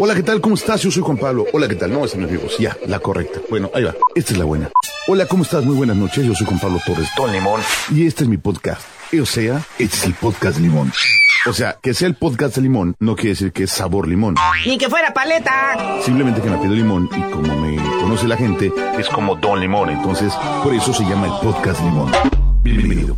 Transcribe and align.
Hola, 0.00 0.14
¿qué 0.14 0.22
tal? 0.22 0.40
¿Cómo 0.40 0.54
estás? 0.54 0.80
Yo 0.82 0.90
soy 0.90 1.02
Juan 1.02 1.16
Pablo. 1.18 1.44
Hola, 1.52 1.66
¿qué 1.68 1.74
tal? 1.74 1.92
No, 1.92 2.04
esa 2.04 2.16
no 2.18 2.26
es 2.26 2.32
mi 2.32 2.38
voz. 2.38 2.56
Ya, 2.58 2.76
la 2.86 3.00
correcta. 3.00 3.40
Bueno, 3.50 3.70
ahí 3.74 3.82
va. 3.84 3.94
Esta 4.14 4.32
es 4.32 4.38
la 4.38 4.44
buena. 4.44 4.70
Hola, 5.08 5.26
¿cómo 5.26 5.42
estás? 5.42 5.64
Muy 5.64 5.74
buenas 5.74 5.96
noches. 5.96 6.24
Yo 6.24 6.34
soy 6.34 6.46
Juan 6.46 6.60
Pablo 6.60 6.80
Torres. 6.86 7.08
Don 7.16 7.32
Limón. 7.32 7.60
Y 7.90 8.06
este 8.06 8.22
es 8.24 8.30
mi 8.30 8.36
podcast. 8.36 8.82
O 9.20 9.26
sea, 9.26 9.62
este 9.78 9.96
es 9.96 10.04
el 10.04 10.14
podcast 10.14 10.58
Limón. 10.58 10.92
O 11.46 11.52
sea, 11.52 11.78
que 11.82 11.94
sea 11.94 12.06
el 12.08 12.14
podcast 12.14 12.56
de 12.56 12.62
limón 12.62 12.94
no 12.98 13.14
quiere 13.16 13.30
decir 13.30 13.52
que 13.52 13.62
es 13.64 13.70
sabor 13.70 14.06
limón. 14.08 14.34
Ni 14.66 14.76
que 14.76 14.88
fuera 14.90 15.14
paleta. 15.14 15.76
Simplemente 16.04 16.42
que 16.42 16.50
me 16.50 16.58
pido 16.58 16.74
limón 16.74 17.08
y 17.16 17.22
como 17.30 17.56
me 17.60 17.76
conoce 18.00 18.26
la 18.28 18.36
gente, 18.36 18.70
Es 18.98 19.08
como 19.08 19.36
Don 19.36 19.58
Limón. 19.60 19.88
entonces 19.88 20.32
por 20.62 20.74
eso 20.74 20.92
se 20.92 21.04
llama 21.04 21.26
el 21.26 21.32
podcast 21.40 21.80
Limón. 21.80 22.10
Bienvenido. 22.62 23.16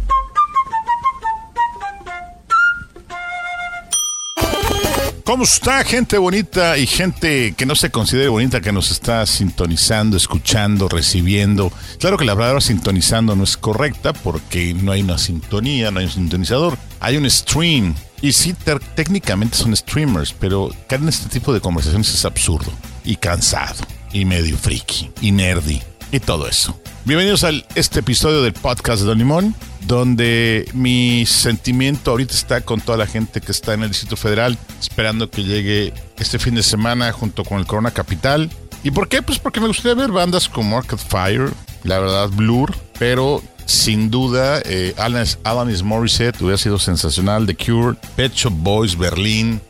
¿Cómo 5.30 5.44
está 5.44 5.84
gente 5.84 6.18
bonita 6.18 6.76
y 6.76 6.88
gente 6.88 7.54
que 7.56 7.64
no 7.64 7.76
se 7.76 7.90
considere 7.90 8.26
bonita 8.26 8.60
que 8.60 8.72
nos 8.72 8.90
está 8.90 9.24
sintonizando, 9.26 10.16
escuchando, 10.16 10.88
recibiendo? 10.88 11.72
Claro 12.00 12.18
que 12.18 12.24
la 12.24 12.34
palabra 12.34 12.60
sintonizando 12.60 13.36
no 13.36 13.44
es 13.44 13.56
correcta 13.56 14.12
porque 14.12 14.74
no 14.74 14.90
hay 14.90 15.02
una 15.02 15.18
sintonía, 15.18 15.92
no 15.92 16.00
hay 16.00 16.06
un 16.06 16.10
sintonizador, 16.10 16.76
hay 16.98 17.16
un 17.16 17.30
stream. 17.30 17.94
Y 18.20 18.32
sí, 18.32 18.56
técnicamente 18.96 19.56
son 19.56 19.76
streamers, 19.76 20.32
pero 20.32 20.68
caer 20.88 21.02
en 21.02 21.10
este 21.10 21.28
tipo 21.28 21.52
de 21.52 21.60
conversaciones 21.60 22.12
es 22.12 22.24
absurdo 22.24 22.72
y 23.04 23.14
cansado 23.14 23.86
y 24.12 24.24
medio 24.24 24.58
friki 24.58 25.12
y 25.20 25.30
nerdy 25.30 25.80
y 26.10 26.18
todo 26.18 26.48
eso. 26.48 26.76
Bienvenidos 27.06 27.44
a 27.44 27.50
este 27.74 28.00
episodio 28.00 28.42
del 28.42 28.52
podcast 28.52 29.00
de 29.00 29.08
Don 29.08 29.16
Limón, 29.16 29.54
donde 29.86 30.68
mi 30.74 31.24
sentimiento 31.24 32.10
ahorita 32.10 32.34
está 32.34 32.60
con 32.60 32.82
toda 32.82 32.98
la 32.98 33.06
gente 33.06 33.40
que 33.40 33.52
está 33.52 33.72
en 33.72 33.82
el 33.82 33.88
Distrito 33.88 34.16
Federal, 34.16 34.58
esperando 34.78 35.30
que 35.30 35.42
llegue 35.42 35.94
este 36.18 36.38
fin 36.38 36.54
de 36.54 36.62
semana 36.62 37.10
junto 37.12 37.42
con 37.42 37.58
el 37.58 37.66
Corona 37.66 37.90
Capital. 37.90 38.50
¿Y 38.84 38.90
por 38.90 39.08
qué? 39.08 39.22
Pues 39.22 39.38
porque 39.38 39.60
me 39.60 39.68
gustaría 39.68 39.94
ver 39.94 40.12
bandas 40.12 40.46
como 40.46 40.76
Arcade 40.76 41.02
Fire, 41.02 41.50
la 41.84 41.98
verdad 41.98 42.28
Blur, 42.28 42.76
pero 42.98 43.42
sin 43.64 44.10
duda 44.10 44.60
eh, 44.66 44.94
Alanis, 44.98 45.38
Alanis 45.42 45.82
Morissette 45.82 46.42
hubiera 46.42 46.58
sido 46.58 46.78
sensacional, 46.78 47.46
The 47.46 47.56
Cure, 47.56 47.96
Pet 48.14 48.34
Shop 48.34 48.52
Boys, 48.52 48.96
Berlín, 48.96 49.62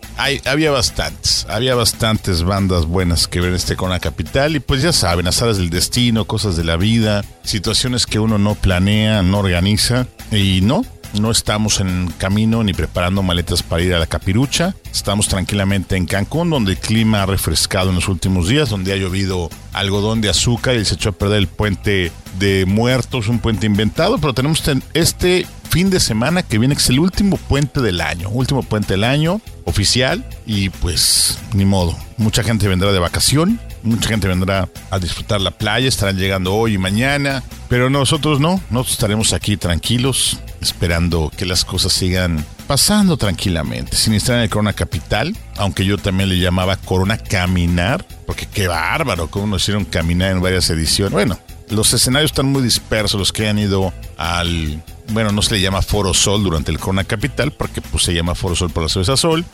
había 0.44 0.70
bastantes, 0.70 1.46
había 1.48 1.74
bastantes 1.74 2.42
bandas 2.42 2.86
buenas 2.86 3.26
que 3.26 3.40
ver 3.40 3.50
en 3.50 3.56
este 3.56 3.76
Corona 3.76 4.00
Capital 4.00 4.56
y 4.56 4.60
pues 4.60 4.82
ya 4.82 4.92
saben, 4.92 5.26
azares 5.26 5.56
del 5.56 5.70
destino, 5.70 6.26
cosas 6.26 6.56
de 6.56 6.64
la 6.64 6.76
vida, 6.76 7.24
situaciones 7.42 8.06
que 8.06 8.18
uno 8.18 8.38
no 8.38 8.54
planea, 8.54 9.22
no 9.22 9.38
organiza 9.38 10.06
y 10.30 10.60
no, 10.62 10.84
no 11.14 11.30
estamos 11.30 11.80
en 11.80 12.12
camino 12.19 12.62
ni 12.62 12.72
preparando 12.72 13.22
maletas 13.22 13.62
para 13.62 13.83
ir 13.83 13.94
a 13.94 13.98
la 13.98 14.06
capirucha. 14.06 14.75
Estamos 14.92 15.28
tranquilamente 15.28 15.97
en 15.97 16.06
Cancún, 16.06 16.50
donde 16.50 16.72
el 16.72 16.78
clima 16.78 17.22
ha 17.22 17.27
refrescado 17.27 17.91
en 17.91 17.97
los 17.97 18.08
últimos 18.08 18.48
días, 18.48 18.69
donde 18.70 18.92
ha 18.92 18.97
llovido 18.97 19.50
algodón 19.72 20.20
de 20.20 20.28
azúcar 20.28 20.77
y 20.77 20.84
se 20.84 20.94
echó 20.94 21.11
a 21.11 21.12
perder 21.12 21.38
el 21.38 21.47
puente 21.48 22.12
de 22.38 22.64
muertos, 22.66 23.28
un 23.28 23.38
puente 23.38 23.66
inventado, 23.66 24.19
pero 24.19 24.34
tenemos 24.34 24.62
ten- 24.62 24.83
este 24.94 25.47
fin 25.69 25.91
de 25.91 26.00
semana 26.00 26.42
que 26.42 26.58
viene, 26.58 26.75
que 26.75 26.81
es 26.83 26.91
el 26.91 26.98
último 26.98 27.36
puente 27.36 27.81
del 27.81 28.00
año, 28.00 28.28
último 28.31 28.62
puente 28.62 28.94
del 28.94 29.05
año 29.05 29.41
oficial. 29.64 30.25
Y 30.47 30.69
pues 30.70 31.38
ni 31.55 31.64
modo, 31.64 31.97
mucha 32.16 32.42
gente 32.42 32.66
vendrá 32.66 32.91
de 32.92 32.98
vacación, 32.98 33.61
mucha 33.84 34.08
gente 34.08 34.27
vendrá 34.27 34.69
a 34.91 34.98
disfrutar 34.98 35.41
la 35.41 35.53
playa, 35.53 35.86
estarán 35.88 36.16
llegando 36.19 36.55
hoy 36.55 36.75
y 36.75 36.78
mañana, 36.78 37.44
pero 37.69 37.88
nosotros 37.88 38.41
no, 38.41 38.61
nosotros 38.70 38.92
estaremos 38.94 39.33
aquí 39.33 39.56
tranquilos, 39.56 40.38
esperando 40.61 41.30
que 41.36 41.47
las 41.47 41.64
cosas 41.64 41.92
sigan 41.92 42.44
pasando 42.66 43.16
tranquilamente, 43.16 43.97
sin 43.97 44.14
estar 44.14 44.36
en 44.36 44.42
el 44.42 44.50
Corona 44.50 44.72
Capital, 44.72 45.36
aunque 45.56 45.84
yo 45.84 45.98
también 45.98 46.28
le 46.28 46.39
llamaba 46.39 46.77
Corona 46.77 47.19
Caminar, 47.19 48.06
porque 48.27 48.47
qué 48.47 48.69
bárbaro, 48.69 49.28
cómo 49.28 49.47
nos 49.47 49.62
hicieron 49.62 49.84
caminar 49.84 50.33
en 50.33 50.41
varias 50.41 50.70
ediciones. 50.70 51.12
Bueno, 51.12 51.38
los 51.69 51.92
escenarios 51.92 52.31
están 52.31 52.47
muy 52.47 52.62
dispersos, 52.62 53.19
los 53.19 53.33
que 53.33 53.48
han 53.48 53.58
ido 53.58 53.93
al, 54.16 54.82
bueno, 55.09 55.32
no 55.32 55.43
se 55.43 55.54
le 55.54 55.60
llama 55.60 55.82
Foro 55.82 56.15
Sol 56.15 56.43
durante 56.43 56.71
el 56.71 56.78
Corona 56.78 57.04
Capital, 57.04 57.53
porque 57.53 57.81
pues 57.81 58.04
se 58.04 58.15
llama 58.15 58.34
Foro 58.34 58.54
Sol 58.54 58.71
por 58.71 58.82
la 58.82 58.88
cerveza 58.88 59.16
Sol, 59.16 59.44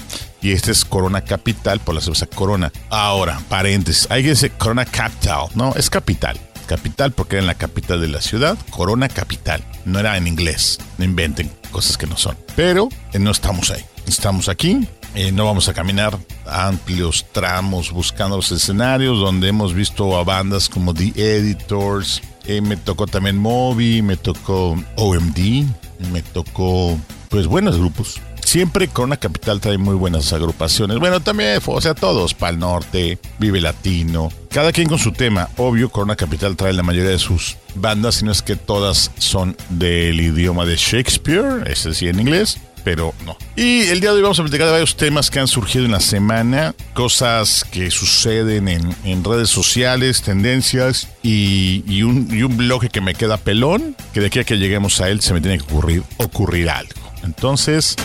y 0.42 0.52
este 0.52 0.72
es 0.72 0.84
Corona 0.84 1.22
Capital 1.22 1.80
por 1.80 1.94
la 1.94 2.00
cerveza 2.00 2.26
Corona. 2.26 2.72
Ahora, 2.90 3.40
paréntesis, 3.48 4.06
hay 4.10 4.22
que 4.22 4.30
decir 4.30 4.52
Corona 4.52 4.84
Capital, 4.84 5.48
no, 5.54 5.74
es 5.74 5.88
capital. 5.90 6.38
Capital 6.66 7.12
porque 7.12 7.36
era 7.36 7.42
en 7.42 7.46
la 7.46 7.54
capital 7.54 8.00
de 8.00 8.08
la 8.08 8.20
ciudad, 8.20 8.58
Corona 8.70 9.08
Capital. 9.08 9.64
No 9.84 9.98
era 9.98 10.16
en 10.16 10.26
inglés, 10.26 10.78
no 10.98 11.04
inventen 11.04 11.50
cosas 11.70 11.96
que 11.96 12.06
no 12.06 12.16
son. 12.16 12.36
Pero 12.54 12.88
eh, 13.12 13.18
no 13.18 13.30
estamos 13.30 13.70
ahí, 13.70 13.84
estamos 14.06 14.48
aquí, 14.48 14.86
eh, 15.14 15.32
no 15.32 15.46
vamos 15.46 15.68
a 15.68 15.74
caminar 15.74 16.18
amplios 16.44 17.24
tramos 17.32 17.90
buscando 17.90 18.36
los 18.36 18.52
escenarios 18.52 19.18
donde 19.18 19.48
hemos 19.48 19.72
visto 19.72 20.16
a 20.16 20.24
bandas 20.24 20.68
como 20.68 20.92
The 20.92 21.12
Editors, 21.16 22.20
eh, 22.44 22.60
me 22.60 22.76
tocó 22.76 23.06
también 23.06 23.38
Moby, 23.38 24.02
me 24.02 24.16
tocó 24.16 24.76
OMD, 24.96 25.64
me 26.12 26.22
tocó 26.22 26.98
pues 27.28 27.46
buenos 27.46 27.78
grupos. 27.78 28.20
Siempre 28.46 28.86
Corona 28.86 29.16
Capital 29.16 29.60
trae 29.60 29.76
muy 29.76 29.96
buenas 29.96 30.32
agrupaciones. 30.32 31.00
Bueno, 31.00 31.18
también, 31.18 31.58
o 31.66 31.80
sea, 31.80 31.94
todos, 31.94 32.32
Pal 32.32 32.60
Norte, 32.60 33.18
Vive 33.40 33.60
Latino, 33.60 34.30
cada 34.52 34.70
quien 34.70 34.88
con 34.88 35.00
su 35.00 35.10
tema. 35.10 35.48
Obvio, 35.56 35.90
Corona 35.90 36.14
Capital 36.14 36.54
trae 36.56 36.72
la 36.72 36.84
mayoría 36.84 37.10
de 37.10 37.18
sus 37.18 37.56
bandas, 37.74 38.14
si 38.14 38.24
no 38.24 38.30
es 38.30 38.42
que 38.42 38.54
todas 38.54 39.10
son 39.18 39.56
del 39.68 40.20
idioma 40.20 40.64
de 40.64 40.76
Shakespeare, 40.76 41.68
ese 41.68 41.92
sí 41.92 42.06
en 42.06 42.20
inglés 42.20 42.60
pero 42.84 43.12
no. 43.24 43.36
Y 43.56 43.80
el 43.88 43.98
día 44.00 44.10
de 44.10 44.18
hoy 44.18 44.22
vamos 44.22 44.38
a 44.38 44.44
platicar 44.44 44.66
de 44.66 44.72
varios 44.74 44.96
temas 44.96 45.28
que 45.28 45.40
han 45.40 45.48
surgido 45.48 45.84
en 45.84 45.90
la 45.90 45.98
semana, 45.98 46.72
cosas 46.94 47.64
que 47.68 47.90
suceden 47.90 48.68
en, 48.68 48.94
en 49.02 49.24
redes 49.24 49.50
sociales, 49.50 50.22
tendencias 50.22 51.08
y, 51.20 51.82
y 51.88 52.04
un, 52.04 52.28
y 52.30 52.44
un 52.44 52.56
bloque 52.56 52.88
que 52.88 53.00
me 53.00 53.14
queda 53.14 53.38
pelón, 53.38 53.96
que 54.14 54.20
de 54.20 54.26
aquí 54.26 54.38
a 54.38 54.44
que 54.44 54.56
lleguemos 54.56 55.00
a 55.00 55.08
él 55.08 55.20
se 55.20 55.34
me 55.34 55.40
tiene 55.40 55.58
que 55.58 55.64
ocurrir, 55.64 56.04
ocurrir 56.18 56.70
algo. 56.70 56.94
Entonces, 57.24 57.96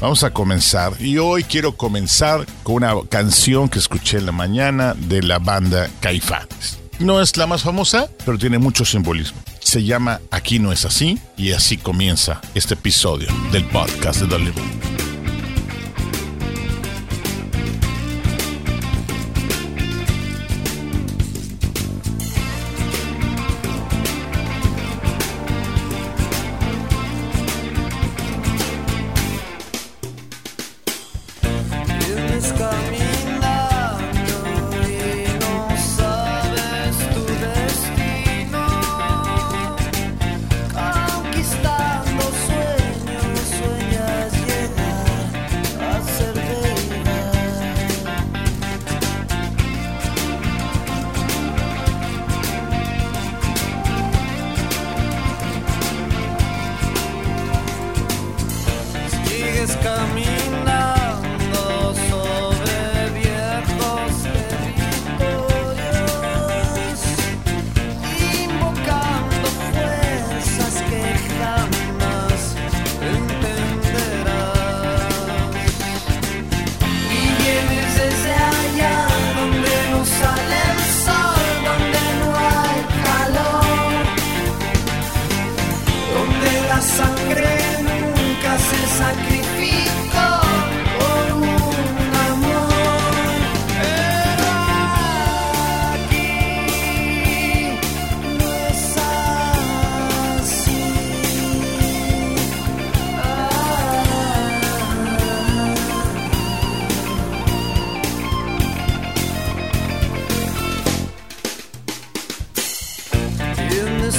vamos 0.00 0.22
a 0.24 0.30
comenzar. 0.30 0.92
Y 1.00 1.18
hoy 1.18 1.44
quiero 1.44 1.76
comenzar 1.76 2.46
con 2.62 2.76
una 2.76 2.94
canción 3.08 3.68
que 3.68 3.78
escuché 3.78 4.18
en 4.18 4.26
la 4.26 4.32
mañana 4.32 4.94
de 4.94 5.22
la 5.22 5.38
banda 5.38 5.88
Caifanes. 6.00 6.78
No 6.98 7.20
es 7.20 7.36
la 7.36 7.46
más 7.46 7.62
famosa, 7.62 8.08
pero 8.24 8.38
tiene 8.38 8.58
mucho 8.58 8.84
simbolismo. 8.84 9.38
Se 9.60 9.84
llama 9.84 10.20
Aquí 10.30 10.58
no 10.58 10.72
es 10.72 10.84
así 10.84 11.18
y 11.36 11.52
así 11.52 11.76
comienza 11.76 12.40
este 12.54 12.74
episodio 12.74 13.28
del 13.52 13.64
podcast 13.64 14.20
de 14.20 14.26
Don 14.28 15.15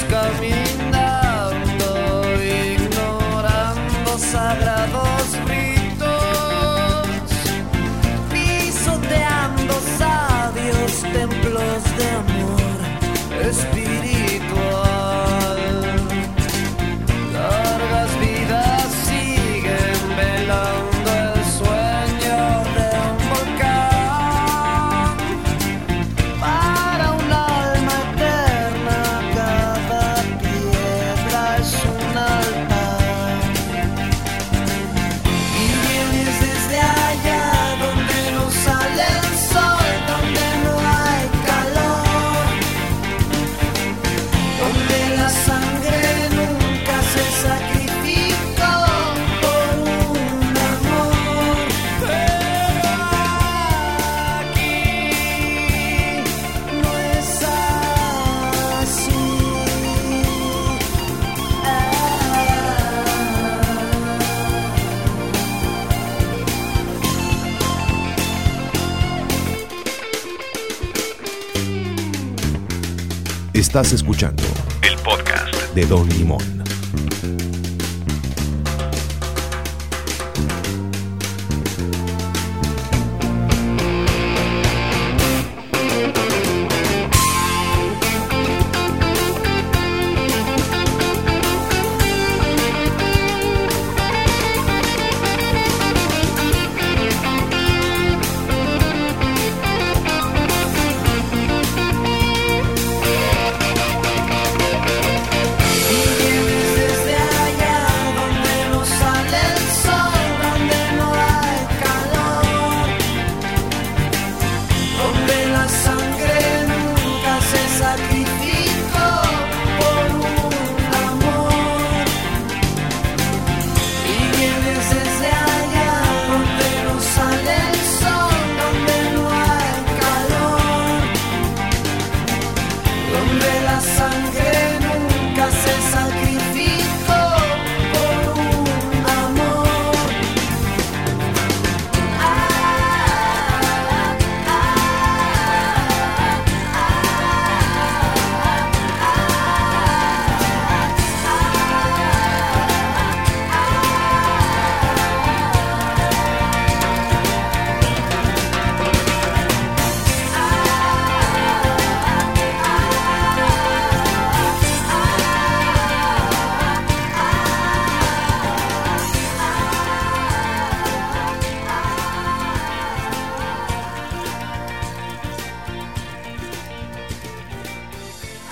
camino. 0.08 0.67
Estás 73.78 73.92
escuchando 73.92 74.42
El 74.82 74.96
podcast. 75.04 75.54
de 75.72 75.86
Don 75.86 76.08
Limón. 76.08 76.57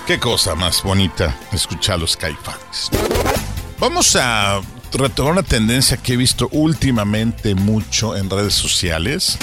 Qué 0.07 0.19
cosa 0.19 0.55
más 0.55 0.83
bonita 0.83 1.37
escuchar 1.51 1.99
los 1.99 2.15
caifanes. 2.15 2.89
Vamos 3.77 4.15
a 4.15 4.61
retomar 4.93 5.33
una 5.33 5.43
tendencia 5.43 5.97
que 5.97 6.13
he 6.13 6.15
visto 6.15 6.47
últimamente 6.53 7.55
mucho 7.55 8.15
en 8.15 8.29
redes 8.29 8.53
sociales 8.53 9.37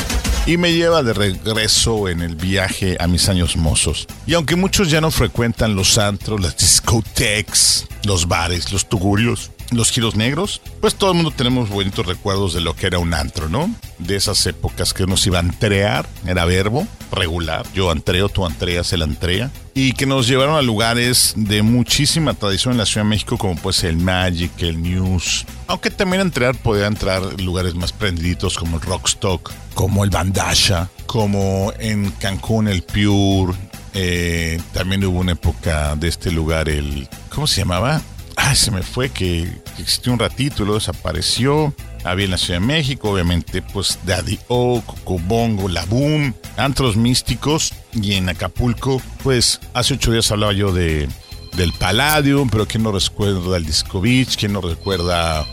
y 0.46 0.56
me 0.56 0.72
lleva 0.72 1.02
de 1.02 1.12
regreso 1.12 2.08
en 2.08 2.22
el 2.22 2.36
viaje 2.36 2.96
a 2.98 3.06
mis 3.06 3.28
años 3.28 3.58
mozos. 3.58 4.06
Y 4.26 4.32
aunque 4.32 4.56
muchos 4.56 4.90
ya 4.90 5.02
no 5.02 5.10
frecuentan 5.10 5.76
los 5.76 5.98
antros, 5.98 6.40
las 6.40 6.56
discotecas, 6.56 7.86
los 8.04 8.26
bares, 8.26 8.72
los 8.72 8.88
tugurios, 8.88 9.50
los 9.76 9.90
giros 9.90 10.16
negros, 10.16 10.60
pues 10.80 10.94
todo 10.94 11.10
el 11.10 11.16
mundo 11.16 11.30
tenemos 11.30 11.68
bonitos 11.68 12.06
recuerdos 12.06 12.54
de 12.54 12.60
lo 12.60 12.74
que 12.74 12.86
era 12.86 12.98
un 12.98 13.14
antro, 13.14 13.48
¿no? 13.48 13.74
De 13.98 14.16
esas 14.16 14.44
épocas 14.46 14.92
que 14.92 15.06
nos 15.06 15.26
iba 15.26 15.38
a 15.38 15.42
antrear, 15.42 16.06
era 16.26 16.44
verbo 16.44 16.86
regular, 17.12 17.66
yo 17.74 17.90
antreo, 17.90 18.28
tú 18.28 18.44
antreas, 18.44 18.92
él 18.92 19.02
antrea, 19.02 19.50
y 19.74 19.92
que 19.92 20.06
nos 20.06 20.26
llevaron 20.26 20.56
a 20.56 20.62
lugares 20.62 21.34
de 21.36 21.62
muchísima 21.62 22.34
tradición 22.34 22.72
en 22.72 22.78
la 22.78 22.86
Ciudad 22.86 23.04
de 23.04 23.10
México, 23.10 23.38
como 23.38 23.56
pues 23.56 23.84
el 23.84 23.96
Magic, 23.96 24.50
el 24.58 24.82
News, 24.82 25.46
aunque 25.66 25.90
también 25.90 26.22
entrar 26.22 26.56
podía 26.56 26.86
entrar 26.86 27.40
lugares 27.40 27.74
más 27.74 27.92
prendiditos 27.92 28.56
como 28.56 28.76
el 28.76 28.82
Rockstock, 28.82 29.52
como 29.74 30.04
el 30.04 30.10
Bandasha, 30.10 30.88
como 31.06 31.72
en 31.78 32.10
Cancún 32.12 32.68
el 32.68 32.82
Pure, 32.82 33.54
eh, 33.94 34.60
también 34.72 35.04
hubo 35.04 35.20
una 35.20 35.32
época 35.32 35.94
de 35.94 36.08
este 36.08 36.32
lugar, 36.32 36.68
el, 36.68 37.08
¿cómo 37.30 37.46
se 37.46 37.60
llamaba? 37.60 38.02
Ay, 38.36 38.56
se 38.56 38.70
me 38.70 38.82
fue 38.82 39.10
que 39.10 39.48
existió 39.78 40.12
un 40.12 40.18
ratito 40.18 40.62
y 40.62 40.66
luego 40.66 40.78
desapareció. 40.78 41.74
Había 42.04 42.26
en 42.26 42.32
la 42.32 42.38
Ciudad 42.38 42.60
de 42.60 42.66
México, 42.66 43.10
obviamente, 43.10 43.62
pues 43.62 43.98
Daddy 44.04 44.38
O, 44.48 44.82
Cocobongo, 44.84 45.68
La 45.68 45.84
Boom, 45.86 46.34
antros 46.56 46.96
místicos. 46.96 47.72
Y 47.92 48.14
en 48.14 48.28
Acapulco, 48.28 49.00
pues 49.22 49.60
hace 49.72 49.94
ocho 49.94 50.12
días 50.12 50.30
hablaba 50.30 50.52
yo 50.52 50.72
de, 50.72 51.08
del 51.56 51.72
Palladium, 51.72 52.50
pero 52.50 52.66
¿quién 52.66 52.82
no 52.82 52.92
recuerda 52.92 53.56
el 53.56 53.64
Disco 53.64 54.00
Beach? 54.00 54.36
¿Quién 54.36 54.52
no 54.52 54.60
recuerda 54.60 55.46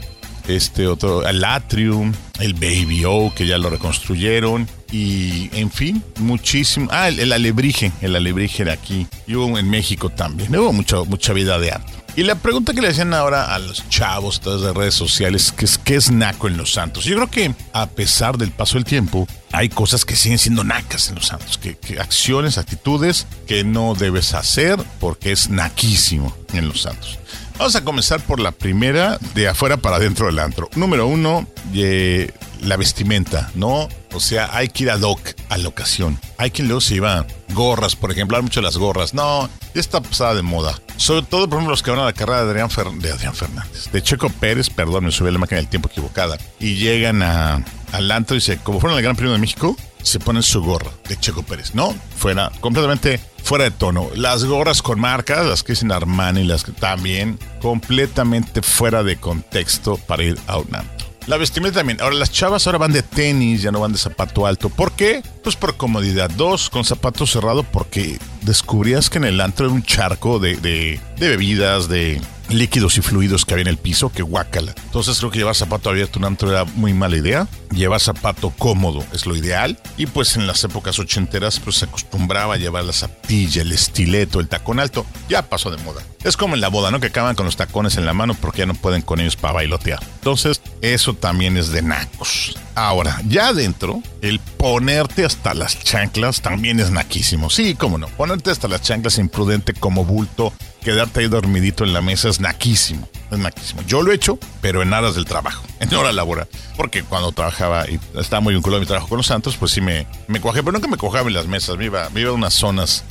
este 0.48 0.88
otro, 0.88 1.26
el 1.26 1.44
Atrium, 1.44 2.12
el 2.40 2.54
Baby 2.54 3.04
O, 3.06 3.34
que 3.34 3.48
ya 3.48 3.58
lo 3.58 3.70
reconstruyeron? 3.70 4.68
Y 4.92 5.50
en 5.54 5.72
fin, 5.72 6.04
muchísimo. 6.20 6.90
Ah, 6.92 7.08
el, 7.08 7.20
el 7.20 7.32
Alebrije, 7.32 7.94
el 8.02 8.16
Alebrije 8.16 8.64
era 8.64 8.74
aquí. 8.74 9.08
Y 9.26 9.36
hubo 9.36 9.58
en 9.58 9.70
México 9.70 10.10
también. 10.10 10.54
Hubo 10.54 10.74
mucho, 10.74 11.06
mucha 11.06 11.32
vida 11.32 11.60
de 11.60 11.72
antro. 11.72 12.01
Y 12.16 12.24
la 12.24 12.36
pregunta 12.36 12.74
que 12.74 12.82
le 12.82 12.90
hacían 12.90 13.14
ahora 13.14 13.56
a 13.56 13.60
los 13.60 13.88
chavos 13.88 14.42
de 14.44 14.74
redes 14.74 14.94
sociales 14.94 15.54
es 15.60 15.78
¿qué 15.78 15.96
es 15.96 16.12
naco 16.12 16.48
en 16.48 16.58
los 16.58 16.74
santos? 16.74 17.06
Yo 17.06 17.16
creo 17.16 17.30
que 17.30 17.56
a 17.72 17.88
pesar 17.88 18.38
del 18.38 18.52
paso 18.52 18.76
del 18.76 18.84
tiempo, 18.84 19.28
hay 19.54 19.70
cosas 19.70 20.04
que 20.04 20.18
siguen 20.18 20.38
siendo 20.38 20.64
nacas 20.64 21.10
en 21.10 21.16
los 21.16 21.28
santos, 21.28 21.58
que, 21.58 21.76
que 21.78 22.00
acciones, 22.00 22.58
actitudes 22.58 23.28
que 23.48 23.64
no 23.64 23.96
debes 23.96 24.34
hacer 24.34 24.78
porque 25.00 25.32
es 25.32 25.50
naquísimo 25.50 26.36
en 26.54 26.68
los 26.68 26.82
santos. 26.82 27.18
Vamos 27.58 27.76
a 27.76 27.84
comenzar 27.84 28.20
por 28.22 28.40
la 28.40 28.52
primera, 28.52 29.18
de 29.36 29.48
afuera 29.48 29.78
para 29.78 29.98
adentro 29.98 30.26
del 30.26 30.40
antro. 30.40 30.70
Número 30.76 31.08
uno, 31.08 31.48
eh, 31.74 32.32
la 32.62 32.78
vestimenta, 32.78 33.52
¿no? 33.56 33.90
O 34.14 34.20
sea, 34.20 34.50
hay 34.56 34.70
que 34.70 34.84
ir 34.84 34.92
ad 34.92 35.02
hoc 35.02 35.20
a 35.50 35.58
la 35.58 35.68
ocasión. 35.68 36.20
Hay 36.38 36.52
quien 36.52 36.68
luego 36.68 36.82
se 36.82 36.96
lleva 36.96 37.26
gorras, 37.54 37.96
por 37.96 38.12
ejemplo, 38.12 38.38
hay 38.38 38.44
mucho 38.44 38.62
las 38.62 38.78
gorras. 38.78 39.14
No, 39.14 39.50
ya 39.74 39.82
está 39.82 40.02
pasada 40.02 40.36
de 40.36 40.42
moda. 40.42 40.80
Sobre 40.98 41.24
todo, 41.26 41.48
por 41.50 41.58
ejemplo, 41.58 41.72
los 41.72 41.82
que 41.84 41.92
van 41.92 42.00
a 42.02 42.06
la 42.06 42.14
carrera 42.14 42.44
de 42.44 42.52
Adrián, 42.52 42.70
Fer- 42.70 43.00
de 43.00 43.12
Adrián 43.12 43.34
Fernández, 43.34 43.92
de 43.92 44.02
Checo 44.04 44.30
Pérez, 44.30 44.70
perdón, 44.70 45.06
me 45.06 45.12
subí 45.12 45.30
a 45.30 45.32
la 45.32 45.40
máquina 45.40 45.58
del 45.60 45.70
tiempo 45.70 45.90
equivocada. 45.90 46.38
Y 46.60 46.76
llegan 46.76 47.24
a, 47.24 47.66
al 47.92 48.12
antro 48.12 48.36
y 48.36 48.42
se, 48.42 48.58
como 48.58 48.80
fueron 48.80 48.98
al 48.98 49.04
Gran 49.04 49.16
Premio 49.16 49.34
de 49.34 49.40
México, 49.40 49.76
se 50.04 50.20
ponen 50.20 50.44
su 50.44 50.62
gorra 50.62 50.92
de 51.10 51.18
Checo 51.18 51.44
Pérez. 51.44 51.74
No, 51.74 51.96
fuera, 52.16 52.52
completamente 52.60 53.20
fuera 53.44 53.64
de 53.64 53.72
tono. 53.72 54.10
Las 54.16 54.44
gorras 54.46 54.82
con 54.82 55.00
marcas, 55.00 55.46
las 55.48 55.64
que 55.64 55.74
dicen 55.74 55.92
Armani, 55.92 56.44
las 56.44 56.64
que 56.64 56.72
también, 56.74 57.40
completamente 57.62 58.62
fuera 58.62 59.04
de 59.04 59.18
contexto 59.18 59.98
para 59.98 60.24
ir 60.24 60.40
a 60.48 60.58
un 60.58 60.76
antro. 60.76 61.08
La 61.28 61.38
vestimenta 61.38 61.80
también. 61.80 62.02
Ahora 62.02 62.16
las 62.16 62.32
chavas 62.32 62.66
ahora 62.66 62.80
van 62.80 62.94
de 62.94 63.04
tenis, 63.04 63.62
ya 63.62 63.72
no 63.72 63.80
van 63.80 63.92
de 63.92 63.98
zapato 63.98 64.46
alto. 64.46 64.70
¿Por 64.70 64.94
qué? 64.94 65.22
Pues 65.44 65.56
por 65.56 65.78
comodidad. 65.78 66.30
Dos, 66.32 66.70
con 66.70 66.84
zapato 66.84 67.28
cerrado 67.28 67.64
porque 67.64 68.18
descubrías 68.42 69.10
que 69.10 69.20
en 69.20 69.26
el 69.26 69.42
antro 69.42 69.68
era 69.68 69.76
un 69.76 69.84
charco 69.84 70.40
de, 70.40 70.58
de, 70.58 71.00
de 71.18 71.30
bebidas, 71.30 71.88
de 71.88 72.20
líquidos 72.54 72.98
y 72.98 73.02
fluidos 73.02 73.46
que 73.46 73.54
había 73.54 73.64
en 73.64 73.68
el 73.68 73.78
piso, 73.78 74.12
que 74.12 74.24
guácala. 74.24 74.74
Entonces 74.86 75.18
creo 75.20 75.32
que 75.32 75.40
llevar 75.40 75.56
zapato 75.56 75.90
abierto 75.90 76.20
un 76.20 76.26
antro 76.26 76.50
era 76.50 76.66
muy 76.66 76.94
mala 76.94 77.18
idea. 77.18 77.48
Llevar 77.72 78.00
zapato 78.00 78.52
cómodo 78.52 79.04
es 79.14 79.26
lo 79.26 79.36
ideal. 79.36 79.80
Y 79.98 80.06
pues 80.08 80.36
en 80.36 80.48
las 80.48 80.64
épocas 80.64 81.00
ochenteras 81.00 81.60
pues 81.60 81.78
se 81.78 81.86
acostumbraba 81.86 82.56
a 82.56 82.58
llevar 82.58 82.84
la 82.84 82.94
zapatilla, 82.94 83.62
el 83.62 83.72
estileto, 83.72 84.40
el 84.40 84.48
tacón 84.48 84.80
alto. 84.80 85.06
Ya 85.30 85.44
pasó 85.44 85.72
de 85.72 85.78
moda. 85.84 86.02
Es 86.24 86.38
como 86.38 86.56
en 86.56 86.62
la 86.62 86.68
boda, 86.68 86.92
¿no? 86.92 87.00
Que 87.00 87.08
acaban 87.08 87.36
con 87.36 87.46
los 87.46 87.56
tacones 87.56 87.98
en 87.98 88.06
la 88.06 88.14
mano 88.14 88.36
porque 88.36 88.60
ya 88.60 88.66
no 88.66 88.76
pueden 88.76 89.02
con 89.02 89.20
ellos 89.20 89.36
para 89.36 89.56
bailotear. 89.56 90.00
Entonces, 90.16 90.62
eso 90.82 91.16
también 91.16 91.58
es 91.58 91.70
de 91.70 91.82
nacos. 91.82 92.56
Ahora, 92.84 93.22
ya 93.28 93.50
adentro, 93.50 94.02
el 94.24 94.40
ponerte 94.40 95.24
hasta 95.24 95.54
las 95.54 95.78
chanclas 95.84 96.42
también 96.42 96.80
es 96.80 96.90
naquísimo. 96.90 97.52
Sí, 97.52 97.76
cómo 97.76 98.00
no. 98.00 98.08
Ponerte 98.08 98.50
hasta 98.50 98.68
las 98.68 98.82
chanclas 98.82 99.20
imprudente 99.20 99.76
como 99.76 100.04
bulto, 100.04 100.52
quedarte 100.84 101.20
ahí 101.20 101.28
dormidito 101.28 101.84
en 101.84 101.94
la 101.94 102.02
mesa 102.02 102.28
es 102.28 102.40
naquísimo. 102.40 103.08
Es 103.30 103.38
naquísimo. 103.38 103.84
Yo 103.84 104.02
lo 104.02 104.12
he 104.12 104.16
hecho, 104.16 104.40
pero 104.62 104.82
en 104.82 104.96
aras 104.96 105.14
del 105.14 105.26
trabajo, 105.26 105.64
en 105.80 105.94
hora 105.94 106.12
laboral. 106.12 106.48
Porque 106.76 107.04
cuando 107.04 107.32
trabajaba 107.32 107.88
y 107.88 108.00
estaba 108.16 108.40
muy 108.40 108.56
vinculado 108.56 108.78
a 108.78 108.80
mi 108.80 108.88
trabajo 108.88 109.10
con 109.10 109.18
los 109.18 109.28
santos, 109.28 109.58
pues 109.58 109.72
sí 109.72 109.80
me, 109.80 110.08
me 110.28 110.42
cuajé, 110.42 110.64
pero 110.64 110.72
nunca 110.72 110.88
me 110.88 110.98
cuajaba 110.98 111.28
en 111.28 111.36
las 111.36 111.46
mesas. 111.46 111.78
Me 111.78 111.86
iba, 111.86 112.10
me 112.10 112.22
iba 112.22 112.32
a 112.32 112.34
unas 112.34 112.56
zonas 112.56 113.04